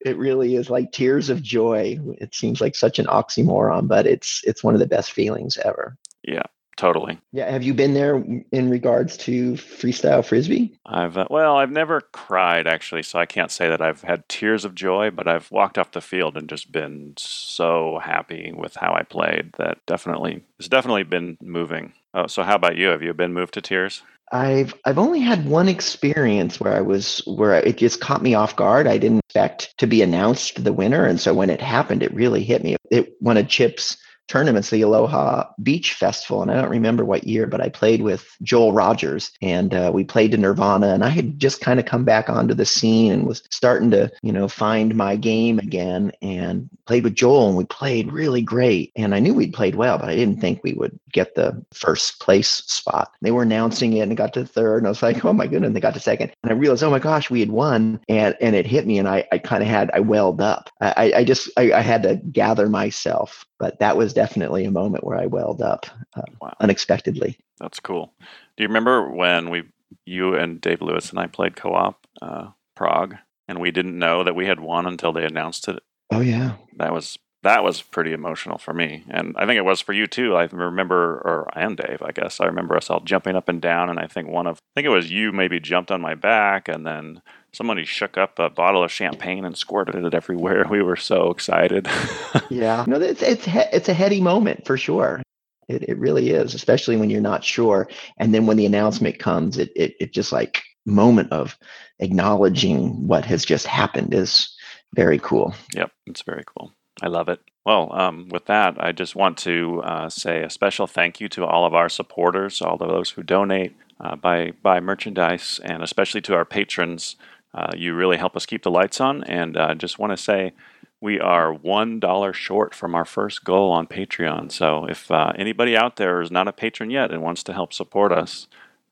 it 0.00 0.16
really 0.16 0.54
is 0.56 0.70
like 0.70 0.92
tears 0.92 1.28
of 1.28 1.42
joy. 1.42 1.98
It 2.18 2.34
seems 2.34 2.60
like 2.60 2.74
such 2.74 2.98
an 2.98 3.06
oxymoron, 3.06 3.88
but 3.88 4.06
it's 4.06 4.42
it's 4.44 4.64
one 4.64 4.74
of 4.74 4.80
the 4.80 4.86
best 4.86 5.12
feelings 5.12 5.58
ever. 5.58 5.98
Yeah, 6.22 6.44
totally. 6.76 7.18
Yeah, 7.32 7.50
have 7.50 7.62
you 7.62 7.74
been 7.74 7.94
there 7.94 8.22
in 8.52 8.70
regards 8.70 9.16
to 9.18 9.52
freestyle 9.52 10.24
frisbee? 10.24 10.78
I've 10.86 11.16
uh, 11.16 11.26
well, 11.30 11.56
I've 11.56 11.70
never 11.70 12.00
cried 12.00 12.66
actually, 12.66 13.02
so 13.02 13.18
I 13.18 13.26
can't 13.26 13.50
say 13.50 13.68
that 13.68 13.80
I've 13.80 14.02
had 14.02 14.28
tears 14.28 14.64
of 14.64 14.74
joy, 14.74 15.10
but 15.10 15.28
I've 15.28 15.50
walked 15.50 15.78
off 15.78 15.92
the 15.92 16.00
field 16.00 16.36
and 16.36 16.48
just 16.48 16.72
been 16.72 17.14
so 17.16 18.00
happy 18.02 18.52
with 18.54 18.76
how 18.76 18.94
I 18.94 19.02
played 19.02 19.52
that 19.58 19.78
definitely 19.86 20.44
it's 20.58 20.68
definitely 20.68 21.04
been 21.04 21.38
moving. 21.40 21.92
Oh, 22.14 22.26
so 22.26 22.42
how 22.42 22.54
about 22.54 22.76
you? 22.76 22.88
Have 22.88 23.02
you 23.02 23.12
been 23.12 23.34
moved 23.34 23.54
to 23.54 23.60
tears? 23.60 24.02
I've 24.32 24.74
I've 24.84 24.98
only 24.98 25.20
had 25.20 25.46
one 25.46 25.68
experience 25.68 26.58
where 26.58 26.72
I 26.72 26.80
was 26.80 27.22
where 27.26 27.54
it 27.54 27.76
just 27.76 28.00
caught 28.00 28.22
me 28.22 28.34
off 28.34 28.56
guard. 28.56 28.86
I 28.86 28.98
didn't 28.98 29.20
expect 29.26 29.74
to 29.78 29.86
be 29.86 30.02
announced 30.02 30.62
the 30.64 30.72
winner, 30.72 31.04
and 31.04 31.20
so 31.20 31.32
when 31.32 31.50
it 31.50 31.60
happened, 31.60 32.02
it 32.02 32.12
really 32.12 32.42
hit 32.42 32.64
me. 32.64 32.76
It 32.90 33.14
one 33.20 33.36
of 33.36 33.48
Chip's 33.48 33.96
tournaments, 34.28 34.70
the 34.70 34.82
Aloha 34.82 35.44
Beach 35.62 35.94
Festival, 35.94 36.42
and 36.42 36.50
I 36.50 36.60
don't 36.60 36.70
remember 36.70 37.04
what 37.04 37.26
year, 37.26 37.46
but 37.46 37.60
I 37.60 37.68
played 37.68 38.02
with 38.02 38.36
Joel 38.42 38.72
Rogers, 38.72 39.30
and 39.40 39.74
uh, 39.74 39.90
we 39.94 40.04
played 40.04 40.32
to 40.32 40.36
Nirvana, 40.36 40.88
and 40.88 41.04
I 41.04 41.08
had 41.08 41.38
just 41.38 41.60
kind 41.60 41.78
of 41.78 41.86
come 41.86 42.04
back 42.04 42.28
onto 42.28 42.54
the 42.54 42.66
scene 42.66 43.12
and 43.12 43.26
was 43.26 43.42
starting 43.50 43.90
to, 43.92 44.10
you 44.22 44.32
know, 44.32 44.48
find 44.48 44.94
my 44.94 45.16
game 45.16 45.58
again, 45.58 46.12
and 46.22 46.68
played 46.86 47.04
with 47.04 47.14
Joel, 47.14 47.48
and 47.48 47.56
we 47.56 47.64
played 47.64 48.12
really 48.12 48.42
great, 48.42 48.92
and 48.96 49.14
I 49.14 49.20
knew 49.20 49.34
we'd 49.34 49.54
played 49.54 49.74
well, 49.74 49.98
but 49.98 50.08
I 50.08 50.16
didn't 50.16 50.40
think 50.40 50.62
we 50.62 50.72
would 50.74 50.98
get 51.12 51.34
the 51.34 51.64
first 51.72 52.20
place 52.20 52.48
spot. 52.48 53.12
They 53.22 53.30
were 53.30 53.42
announcing 53.42 53.94
it, 53.94 54.00
and 54.00 54.12
it 54.12 54.16
got 54.16 54.32
to 54.34 54.44
third, 54.44 54.78
and 54.78 54.86
I 54.86 54.90
was 54.90 55.02
like, 55.02 55.24
oh 55.24 55.32
my 55.32 55.46
goodness, 55.46 55.72
they 55.72 55.80
got 55.80 55.94
to 55.94 56.00
second, 56.00 56.32
and 56.42 56.52
I 56.52 56.54
realized, 56.54 56.82
oh 56.82 56.90
my 56.90 56.98
gosh, 56.98 57.30
we 57.30 57.40
had 57.40 57.50
won, 57.50 58.00
and 58.08 58.36
and 58.40 58.56
it 58.56 58.66
hit 58.66 58.86
me, 58.86 58.98
and 58.98 59.08
I 59.08 59.26
I 59.32 59.38
kind 59.38 59.62
of 59.62 59.68
had 59.68 59.90
I 59.92 60.00
welled 60.00 60.40
up. 60.40 60.70
I 60.80 61.12
I 61.16 61.24
just 61.24 61.50
I, 61.56 61.72
I 61.72 61.80
had 61.80 62.02
to 62.02 62.16
gather 62.16 62.68
myself 62.68 63.44
but 63.58 63.78
that 63.78 63.96
was 63.96 64.12
definitely 64.12 64.64
a 64.64 64.70
moment 64.70 65.04
where 65.04 65.18
I 65.18 65.26
welled 65.26 65.62
up 65.62 65.86
uh, 66.14 66.22
wow. 66.40 66.54
unexpectedly. 66.60 67.38
That's 67.58 67.80
cool. 67.80 68.12
Do 68.56 68.62
you 68.62 68.68
remember 68.68 69.10
when 69.10 69.50
we, 69.50 69.64
you 70.04 70.34
and 70.34 70.60
Dave 70.60 70.82
Lewis 70.82 71.10
and 71.10 71.18
I 71.18 71.26
played 71.26 71.56
co-op 71.56 72.06
uh, 72.20 72.48
Prague, 72.74 73.16
and 73.48 73.60
we 73.60 73.70
didn't 73.70 73.98
know 73.98 74.24
that 74.24 74.36
we 74.36 74.46
had 74.46 74.60
won 74.60 74.86
until 74.86 75.12
they 75.12 75.24
announced 75.24 75.68
it? 75.68 75.82
Oh 76.10 76.20
yeah, 76.20 76.56
that 76.76 76.92
was 76.92 77.18
that 77.42 77.62
was 77.62 77.80
pretty 77.80 78.12
emotional 78.12 78.58
for 78.58 78.74
me, 78.74 79.04
and 79.08 79.34
I 79.36 79.46
think 79.46 79.56
it 79.56 79.64
was 79.64 79.80
for 79.80 79.92
you 79.92 80.06
too. 80.06 80.36
I 80.36 80.44
remember, 80.44 81.22
or 81.24 81.48
and 81.54 81.76
Dave, 81.76 82.02
I 82.02 82.10
guess 82.10 82.40
I 82.40 82.46
remember 82.46 82.76
us 82.76 82.90
all 82.90 83.00
jumping 83.00 83.36
up 83.36 83.48
and 83.48 83.60
down, 83.60 83.88
and 83.88 83.98
I 83.98 84.06
think 84.06 84.28
one 84.28 84.46
of, 84.46 84.58
I 84.58 84.80
think 84.80 84.86
it 84.86 84.96
was 84.96 85.10
you, 85.10 85.32
maybe 85.32 85.60
jumped 85.60 85.90
on 85.90 86.00
my 86.00 86.14
back, 86.14 86.68
and 86.68 86.86
then 86.86 87.22
somebody 87.56 87.86
shook 87.86 88.18
up 88.18 88.38
a 88.38 88.50
bottle 88.50 88.84
of 88.84 88.92
champagne 88.92 89.44
and 89.44 89.56
squirted 89.56 90.04
it 90.04 90.14
everywhere. 90.14 90.66
We 90.68 90.82
were 90.82 90.96
so 90.96 91.30
excited. 91.30 91.88
yeah, 92.50 92.84
no, 92.86 93.00
it's 93.00 93.22
it's 93.22 93.46
it's 93.48 93.88
a 93.88 93.94
heady 93.94 94.20
moment 94.20 94.66
for 94.66 94.76
sure. 94.76 95.22
It 95.68 95.88
it 95.88 95.98
really 95.98 96.30
is, 96.30 96.54
especially 96.54 96.96
when 96.96 97.08
you're 97.08 97.20
not 97.20 97.42
sure, 97.42 97.88
and 98.18 98.34
then 98.34 98.46
when 98.46 98.58
the 98.58 98.66
announcement 98.66 99.18
comes, 99.18 99.56
it 99.56 99.72
it 99.74 99.94
it 99.98 100.12
just 100.12 100.32
like 100.32 100.62
moment 100.84 101.32
of 101.32 101.56
acknowledging 101.98 103.08
what 103.08 103.24
has 103.24 103.44
just 103.44 103.66
happened 103.66 104.12
is 104.12 104.54
very 104.94 105.18
cool. 105.18 105.54
Yep, 105.74 105.90
it's 106.06 106.22
very 106.22 106.44
cool. 106.44 106.72
I 107.02 107.08
love 107.08 107.28
it. 107.28 107.40
Well, 107.64 107.92
um, 107.92 108.28
with 108.28 108.46
that, 108.46 108.76
I 108.78 108.92
just 108.92 109.16
want 109.16 109.38
to 109.38 109.82
uh, 109.82 110.08
say 110.08 110.42
a 110.42 110.50
special 110.50 110.86
thank 110.86 111.20
you 111.20 111.28
to 111.30 111.44
all 111.44 111.66
of 111.66 111.74
our 111.74 111.88
supporters, 111.88 112.62
all 112.62 112.76
of 112.80 112.88
those 112.88 113.10
who 113.10 113.22
donate, 113.22 113.76
uh, 114.00 114.14
buy 114.14 114.80
merchandise, 114.80 115.60
and 115.64 115.82
especially 115.82 116.20
to 116.22 116.34
our 116.34 116.44
patrons 116.44 117.16
uh, 117.56 117.72
you 117.74 117.94
really 117.94 118.18
help 118.18 118.36
us 118.36 118.44
keep 118.44 118.62
the 118.62 118.70
lights 118.70 119.00
on. 119.00 119.24
And 119.24 119.56
uh, 119.56 119.74
just 119.74 119.98
want 119.98 120.12
to 120.12 120.16
say 120.16 120.52
we 121.00 121.18
are 121.18 121.54
$1 121.54 122.34
short 122.34 122.74
from 122.74 122.94
our 122.94 123.06
first 123.06 123.44
goal 123.44 123.72
on 123.72 123.86
Patreon. 123.86 124.52
So 124.52 124.84
if 124.84 125.10
uh, 125.10 125.32
anybody 125.36 125.76
out 125.76 125.96
there 125.96 126.20
is 126.20 126.30
not 126.30 126.48
a 126.48 126.52
patron 126.52 126.90
yet 126.90 127.10
and 127.10 127.22
wants 127.22 127.42
to 127.44 127.54
help 127.54 127.72
support 127.72 128.12
us, 128.12 128.46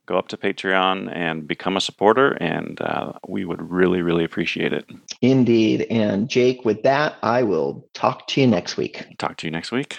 go 0.06 0.16
up 0.16 0.28
to 0.28 0.36
Patreon 0.36 1.14
and 1.14 1.46
become 1.46 1.76
a 1.76 1.80
supporter, 1.80 2.32
and 2.32 2.80
uh, 2.80 3.12
we 3.26 3.44
would 3.44 3.70
really, 3.70 4.02
really 4.02 4.24
appreciate 4.24 4.72
it. 4.72 4.84
Indeed. 5.22 5.86
And 5.90 6.28
Jake, 6.28 6.64
with 6.64 6.82
that, 6.82 7.16
I 7.22 7.42
will 7.42 7.86
talk 7.94 8.26
to 8.28 8.40
you 8.40 8.46
next 8.46 8.76
week. 8.76 9.06
Talk 9.18 9.36
to 9.38 9.46
you 9.46 9.50
next 9.50 9.72
week. 9.72 9.98